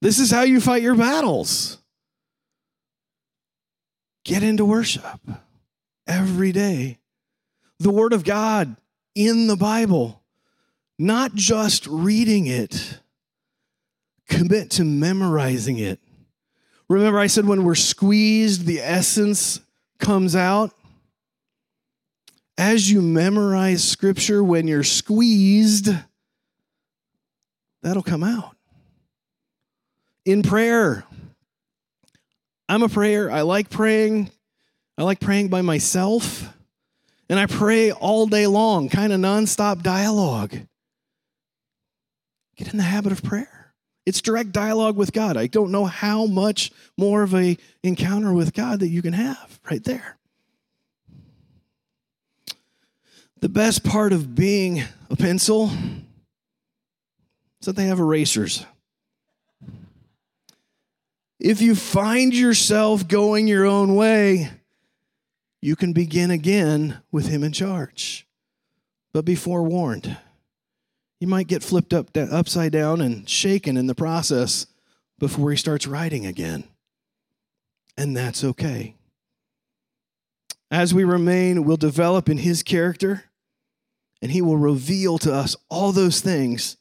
This 0.00 0.18
is 0.18 0.30
how 0.30 0.42
you 0.42 0.60
fight 0.60 0.82
your 0.82 0.96
battles. 0.96 1.78
Get 4.24 4.42
into 4.42 4.64
worship 4.64 5.20
every 6.06 6.52
day. 6.52 6.98
The 7.78 7.90
Word 7.90 8.12
of 8.12 8.24
God 8.24 8.76
in 9.14 9.46
the 9.46 9.56
Bible, 9.56 10.22
not 10.98 11.34
just 11.34 11.86
reading 11.86 12.46
it, 12.46 12.98
commit 14.28 14.70
to 14.72 14.84
memorizing 14.84 15.78
it. 15.78 16.00
Remember, 16.88 17.18
I 17.18 17.26
said 17.28 17.46
when 17.46 17.64
we're 17.64 17.74
squeezed, 17.74 18.66
the 18.66 18.80
essence 18.80 19.60
comes 19.98 20.34
out 20.34 20.74
as 22.58 22.90
you 22.90 23.00
memorize 23.00 23.82
scripture, 23.82 24.42
when 24.42 24.68
you're 24.68 24.82
squeezed, 24.82 25.88
that'll 27.82 28.02
come 28.02 28.22
out. 28.22 28.56
In 30.24 30.42
prayer, 30.42 31.04
I'm 32.68 32.82
a 32.82 32.88
prayer. 32.88 33.30
I 33.30 33.42
like 33.42 33.70
praying. 33.70 34.30
I 34.96 35.02
like 35.02 35.20
praying 35.20 35.48
by 35.48 35.62
myself. 35.62 36.54
And 37.28 37.38
I 37.38 37.46
pray 37.46 37.92
all 37.92 38.26
day 38.26 38.46
long, 38.46 38.88
kind 38.88 39.12
of 39.12 39.20
nonstop 39.20 39.82
dialogue. 39.82 40.56
Get 42.56 42.72
in 42.72 42.76
the 42.76 42.84
habit 42.84 43.12
of 43.12 43.22
prayer. 43.22 43.72
It's 44.04 44.20
direct 44.20 44.52
dialogue 44.52 44.96
with 44.96 45.12
God. 45.12 45.36
I 45.36 45.46
don't 45.46 45.70
know 45.70 45.86
how 45.86 46.26
much 46.26 46.72
more 46.98 47.22
of 47.22 47.34
a 47.34 47.56
encounter 47.82 48.32
with 48.32 48.52
God 48.52 48.80
that 48.80 48.88
you 48.88 49.00
can 49.00 49.12
have 49.12 49.60
right 49.70 49.82
there. 49.82 50.18
The 53.42 53.48
best 53.48 53.82
part 53.82 54.12
of 54.12 54.36
being 54.36 54.84
a 55.10 55.16
pencil 55.16 55.68
is 57.60 57.66
that 57.66 57.74
they 57.74 57.86
have 57.86 57.98
erasers. 57.98 58.64
If 61.40 61.60
you 61.60 61.74
find 61.74 62.32
yourself 62.32 63.08
going 63.08 63.48
your 63.48 63.66
own 63.66 63.96
way, 63.96 64.48
you 65.60 65.74
can 65.74 65.92
begin 65.92 66.30
again 66.30 67.02
with 67.10 67.26
Him 67.26 67.42
in 67.42 67.50
charge. 67.50 68.28
But 69.12 69.24
be 69.24 69.34
forewarned. 69.34 70.16
You 71.18 71.26
might 71.26 71.48
get 71.48 71.64
flipped 71.64 71.92
up, 71.92 72.16
upside 72.16 72.70
down 72.70 73.00
and 73.00 73.28
shaken 73.28 73.76
in 73.76 73.88
the 73.88 73.94
process 73.96 74.68
before 75.18 75.50
He 75.50 75.56
starts 75.56 75.88
writing 75.88 76.26
again. 76.26 76.62
And 77.98 78.16
that's 78.16 78.44
okay. 78.44 78.94
As 80.70 80.94
we 80.94 81.02
remain, 81.02 81.64
we'll 81.64 81.76
develop 81.76 82.28
in 82.28 82.38
His 82.38 82.62
character 82.62 83.24
and 84.22 84.30
He 84.30 84.40
will 84.40 84.56
reveal 84.56 85.18
to 85.18 85.34
us 85.34 85.56
all 85.68 85.90
those 85.92 86.20
things 86.20 86.76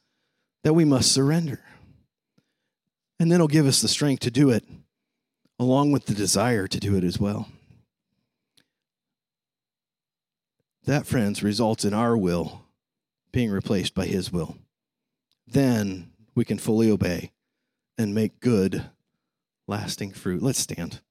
that 0.63 0.73
we 0.73 0.85
must 0.85 1.11
surrender. 1.11 1.59
And 3.19 3.31
then 3.31 3.39
He'll 3.39 3.47
give 3.47 3.65
us 3.65 3.81
the 3.81 3.87
strength 3.87 4.21
to 4.21 4.31
do 4.31 4.51
it, 4.51 4.63
along 5.59 5.91
with 5.91 6.05
the 6.05 6.13
desire 6.13 6.67
to 6.67 6.79
do 6.79 6.95
it 6.95 7.03
as 7.03 7.19
well. 7.19 7.49
That, 10.85 11.05
friends, 11.05 11.43
results 11.43 11.83
in 11.83 11.93
our 11.93 12.15
will 12.15 12.61
being 13.31 13.51
replaced 13.51 13.95
by 13.95 14.05
His 14.05 14.31
will. 14.31 14.57
Then 15.47 16.11
we 16.35 16.45
can 16.45 16.59
fully 16.59 16.89
obey 16.89 17.31
and 17.97 18.15
make 18.15 18.39
good, 18.39 18.85
lasting 19.67 20.11
fruit. 20.11 20.41
Let's 20.41 20.59
stand. 20.59 21.01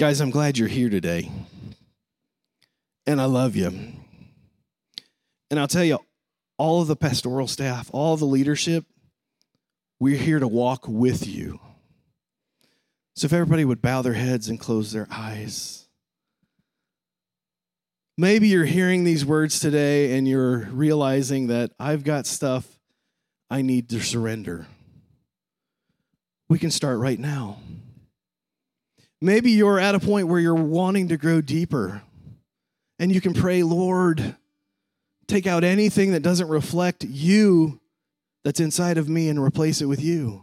Guys, 0.00 0.22
I'm 0.22 0.30
glad 0.30 0.56
you're 0.56 0.66
here 0.66 0.88
today. 0.88 1.30
And 3.06 3.20
I 3.20 3.26
love 3.26 3.54
you. 3.54 3.66
And 3.66 5.60
I'll 5.60 5.68
tell 5.68 5.84
you, 5.84 5.98
all 6.56 6.80
of 6.80 6.88
the 6.88 6.96
pastoral 6.96 7.46
staff, 7.46 7.90
all 7.92 8.16
the 8.16 8.24
leadership, 8.24 8.86
we're 9.98 10.16
here 10.16 10.38
to 10.38 10.48
walk 10.48 10.88
with 10.88 11.26
you. 11.26 11.60
So 13.14 13.26
if 13.26 13.34
everybody 13.34 13.62
would 13.62 13.82
bow 13.82 14.00
their 14.00 14.14
heads 14.14 14.48
and 14.48 14.58
close 14.58 14.90
their 14.90 15.06
eyes. 15.10 15.86
Maybe 18.16 18.48
you're 18.48 18.64
hearing 18.64 19.04
these 19.04 19.26
words 19.26 19.60
today 19.60 20.16
and 20.16 20.26
you're 20.26 20.60
realizing 20.72 21.48
that 21.48 21.72
I've 21.78 22.04
got 22.04 22.26
stuff 22.26 22.80
I 23.50 23.60
need 23.60 23.90
to 23.90 24.00
surrender. 24.00 24.66
We 26.48 26.58
can 26.58 26.70
start 26.70 26.98
right 27.00 27.18
now. 27.18 27.58
Maybe 29.20 29.50
you're 29.50 29.78
at 29.78 29.94
a 29.94 30.00
point 30.00 30.28
where 30.28 30.40
you're 30.40 30.54
wanting 30.54 31.08
to 31.08 31.16
grow 31.16 31.40
deeper 31.40 32.02
and 32.98 33.12
you 33.12 33.20
can 33.20 33.34
pray, 33.34 33.62
Lord, 33.62 34.36
take 35.26 35.46
out 35.46 35.64
anything 35.64 36.12
that 36.12 36.22
doesn't 36.22 36.48
reflect 36.48 37.04
you 37.04 37.80
that's 38.44 38.60
inside 38.60 38.98
of 38.98 39.08
me 39.08 39.28
and 39.28 39.42
replace 39.42 39.80
it 39.80 39.86
with 39.86 40.02
you. 40.02 40.42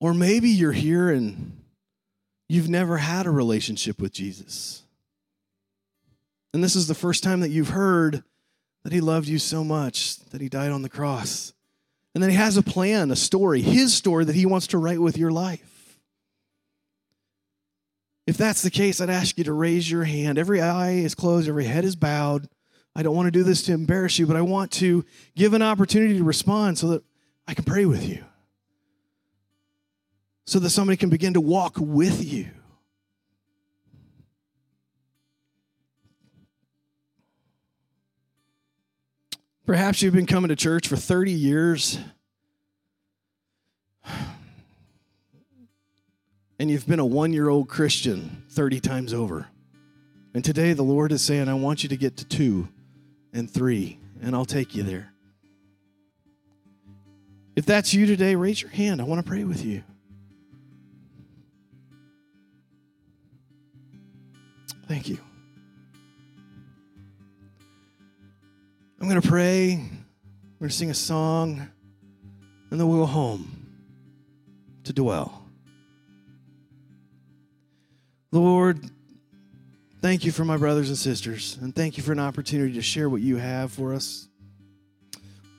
Or 0.00 0.12
maybe 0.14 0.50
you're 0.50 0.72
here 0.72 1.10
and 1.10 1.62
you've 2.48 2.68
never 2.68 2.98
had 2.98 3.26
a 3.26 3.30
relationship 3.30 4.00
with 4.00 4.12
Jesus. 4.12 4.82
And 6.52 6.62
this 6.62 6.76
is 6.76 6.88
the 6.88 6.94
first 6.94 7.22
time 7.22 7.40
that 7.40 7.50
you've 7.50 7.70
heard 7.70 8.24
that 8.82 8.92
he 8.92 9.00
loved 9.00 9.28
you 9.28 9.38
so 9.38 9.62
much 9.62 10.18
that 10.30 10.40
he 10.40 10.48
died 10.48 10.72
on 10.72 10.82
the 10.82 10.88
cross. 10.88 11.52
And 12.14 12.22
then 12.22 12.30
he 12.30 12.36
has 12.36 12.56
a 12.56 12.62
plan, 12.62 13.10
a 13.10 13.16
story, 13.16 13.62
his 13.62 13.94
story 13.94 14.24
that 14.24 14.34
he 14.34 14.46
wants 14.46 14.66
to 14.68 14.78
write 14.78 15.00
with 15.00 15.16
your 15.16 15.30
life. 15.30 15.98
If 18.26 18.36
that's 18.36 18.62
the 18.62 18.70
case, 18.70 19.00
I'd 19.00 19.10
ask 19.10 19.36
you 19.38 19.44
to 19.44 19.52
raise 19.52 19.90
your 19.90 20.04
hand. 20.04 20.38
Every 20.38 20.60
eye 20.60 20.92
is 20.92 21.14
closed, 21.14 21.48
every 21.48 21.64
head 21.64 21.84
is 21.84 21.96
bowed. 21.96 22.48
I 22.94 23.02
don't 23.02 23.16
want 23.16 23.26
to 23.26 23.30
do 23.30 23.42
this 23.42 23.62
to 23.64 23.72
embarrass 23.72 24.18
you, 24.18 24.26
but 24.26 24.36
I 24.36 24.42
want 24.42 24.70
to 24.72 25.04
give 25.34 25.54
an 25.54 25.62
opportunity 25.62 26.18
to 26.18 26.24
respond 26.24 26.78
so 26.78 26.88
that 26.88 27.02
I 27.48 27.54
can 27.54 27.64
pray 27.64 27.86
with 27.86 28.06
you. 28.06 28.24
So 30.46 30.58
that 30.58 30.70
somebody 30.70 30.96
can 30.96 31.08
begin 31.08 31.34
to 31.34 31.40
walk 31.40 31.76
with 31.78 32.22
you. 32.22 32.50
Perhaps 39.72 40.02
you've 40.02 40.12
been 40.12 40.26
coming 40.26 40.50
to 40.50 40.54
church 40.54 40.86
for 40.86 40.96
30 40.96 41.32
years 41.32 41.98
and 46.58 46.70
you've 46.70 46.86
been 46.86 46.98
a 46.98 47.06
one 47.06 47.32
year 47.32 47.48
old 47.48 47.70
Christian 47.70 48.44
30 48.50 48.80
times 48.80 49.14
over. 49.14 49.46
And 50.34 50.44
today 50.44 50.74
the 50.74 50.82
Lord 50.82 51.10
is 51.10 51.22
saying, 51.22 51.48
I 51.48 51.54
want 51.54 51.82
you 51.84 51.88
to 51.88 51.96
get 51.96 52.18
to 52.18 52.26
two 52.26 52.68
and 53.32 53.50
three, 53.50 53.98
and 54.20 54.36
I'll 54.36 54.44
take 54.44 54.74
you 54.74 54.82
there. 54.82 55.10
If 57.56 57.64
that's 57.64 57.94
you 57.94 58.04
today, 58.04 58.36
raise 58.36 58.60
your 58.60 58.72
hand. 58.72 59.00
I 59.00 59.04
want 59.04 59.24
to 59.24 59.26
pray 59.26 59.44
with 59.44 59.64
you. 59.64 59.82
Thank 64.86 65.08
you. 65.08 65.16
I'm 69.02 69.08
going 69.08 69.20
to 69.20 69.28
pray. 69.28 69.74
We're 69.74 70.58
going 70.60 70.70
to 70.70 70.76
sing 70.76 70.90
a 70.90 70.94
song, 70.94 71.68
and 72.70 72.78
then 72.78 72.86
we'll 72.86 73.00
go 73.00 73.06
home 73.06 73.66
to 74.84 74.92
dwell. 74.92 75.44
Lord, 78.30 78.78
thank 80.00 80.24
you 80.24 80.30
for 80.30 80.44
my 80.44 80.56
brothers 80.56 80.88
and 80.88 80.96
sisters, 80.96 81.58
and 81.60 81.74
thank 81.74 81.96
you 81.96 82.04
for 82.04 82.12
an 82.12 82.20
opportunity 82.20 82.74
to 82.74 82.80
share 82.80 83.08
what 83.08 83.22
you 83.22 83.38
have 83.38 83.72
for 83.72 83.92
us. 83.92 84.28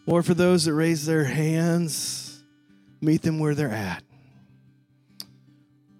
Lord, 0.05 0.25
for 0.25 0.33
those 0.33 0.63
that 0.63 0.73
raise 0.73 1.05
their 1.05 1.25
hands, 1.25 2.41
meet 3.01 3.23
them 3.23 3.39
where 3.39 3.55
they're 3.55 3.69
at. 3.69 4.03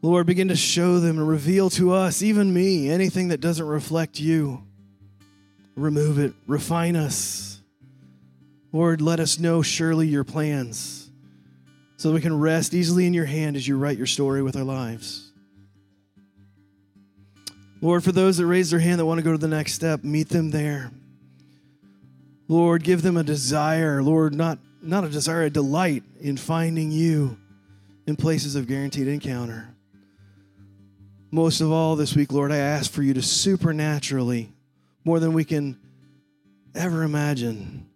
Lord, 0.02 0.28
begin 0.28 0.48
to 0.48 0.56
show 0.56 1.02
them 1.02 1.20
and 1.20 1.28
reveal 1.28 1.70
to 1.72 1.92
us, 1.92 2.24
even 2.24 2.54
me, 2.54 2.90
anything 2.90 3.28
that 3.28 3.42
doesn't 3.42 3.68
reflect 3.68 4.18
you. 4.18 4.64
Remove 5.76 6.20
it, 6.20 6.34
refine 6.48 6.96
us. 6.96 7.60
Lord, 8.72 9.02
let 9.02 9.20
us 9.20 9.40
know 9.40 9.62
surely 9.62 10.08
your 10.08 10.24
plans 10.24 11.10
so 11.98 12.10
that 12.10 12.16
we 12.16 12.22
can 12.22 12.38
rest 12.38 12.74
easily 12.74 13.06
in 13.06 13.14
your 13.14 13.26
hand 13.26 13.56
as 13.56 13.68
you 13.68 13.78
write 13.78 13.98
your 13.98 14.08
story 14.08 14.42
with 14.42 14.56
our 14.56 14.64
lives. 14.64 15.32
Lord, 17.82 18.04
for 18.04 18.14
those 18.14 18.38
that 18.38 18.46
raise 18.46 18.72
their 18.72 18.80
hand 18.80 19.00
that 19.00 19.06
want 19.06 19.18
to 19.18 19.24
go 19.24 19.34
to 19.34 19.38
the 19.38 19.48
next 19.48 19.74
step, 19.74 20.06
meet 20.06 20.30
them 20.30 20.52
there. 20.52 20.92
Lord, 22.48 22.82
give 22.84 23.02
them 23.02 23.18
a 23.18 23.24
desire, 23.24 24.02
Lord, 24.02 24.34
not, 24.34 24.58
not 24.82 25.04
a 25.04 25.10
desire, 25.10 25.44
a 25.44 25.50
delight 25.50 26.04
in 26.22 26.38
finding 26.38 26.92
you 26.92 27.38
in 28.08 28.16
places 28.16 28.56
of 28.56 28.68
guaranteed 28.68 29.08
encounter. 29.08 29.76
Most 31.30 31.60
of 31.60 31.72
all 31.72 31.96
this 31.98 32.16
week, 32.16 32.32
Lord, 32.32 32.54
I 32.54 32.58
ask 32.58 32.92
for 32.92 33.02
you 33.02 33.14
to 33.16 33.22
supernaturally, 33.22 34.53
more 35.04 35.20
than 35.20 35.34
we 35.34 35.44
can 35.44 35.80
ever 36.76 37.04
imagine, 37.04 37.88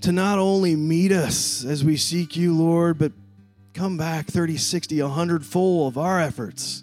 to 0.00 0.12
not 0.12 0.38
only 0.38 0.74
meet 0.74 1.12
us 1.12 1.64
as 1.64 1.84
we 1.84 1.96
seek 1.96 2.36
you, 2.36 2.54
Lord, 2.54 2.98
but 2.98 3.12
come 3.74 3.96
back 3.96 4.26
30, 4.26 4.56
60, 4.56 5.00
100 5.00 5.46
full 5.46 5.86
of 5.86 5.96
our 5.96 6.20
efforts 6.20 6.82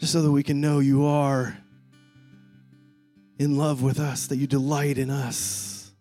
just 0.00 0.12
so 0.12 0.22
that 0.22 0.32
we 0.32 0.42
can 0.42 0.60
know 0.60 0.80
you 0.80 1.06
are 1.06 1.56
in 3.38 3.56
love 3.56 3.82
with 3.82 4.00
us, 4.00 4.26
that 4.26 4.36
you 4.36 4.46
delight 4.46 4.98
in 4.98 5.10
us. 5.10 5.92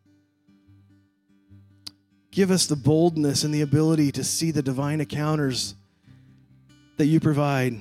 Give 2.31 2.49
us 2.49 2.65
the 2.65 2.75
boldness 2.75 3.43
and 3.43 3.53
the 3.53 3.61
ability 3.61 4.11
to 4.13 4.23
see 4.23 4.49
the 4.49 4.63
divine 4.63 4.99
encounters 4.99 5.75
that 6.97 7.05
you 7.05 7.19
provide 7.19 7.79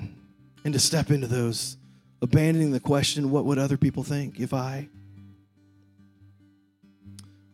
and 0.65 0.75
to 0.75 0.79
step 0.79 1.11
into 1.11 1.27
those, 1.27 1.78
abandoning 2.21 2.73
the 2.73 2.81
question, 2.81 3.31
what 3.31 3.45
would 3.45 3.59
other 3.59 3.77
people 3.77 4.03
think 4.03 4.41
if 4.41 4.53
I? 4.53 4.89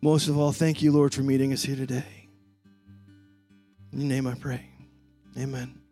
Most 0.00 0.28
of 0.28 0.38
all, 0.38 0.52
thank 0.52 0.82
you, 0.82 0.92
Lord, 0.92 1.14
for 1.14 1.22
meeting 1.22 1.52
us 1.52 1.62
here 1.62 1.76
today. 1.76 2.28
In 3.92 4.00
your 4.00 4.08
name 4.08 4.26
I 4.26 4.34
pray. 4.34 4.68
Amen. 5.38 5.83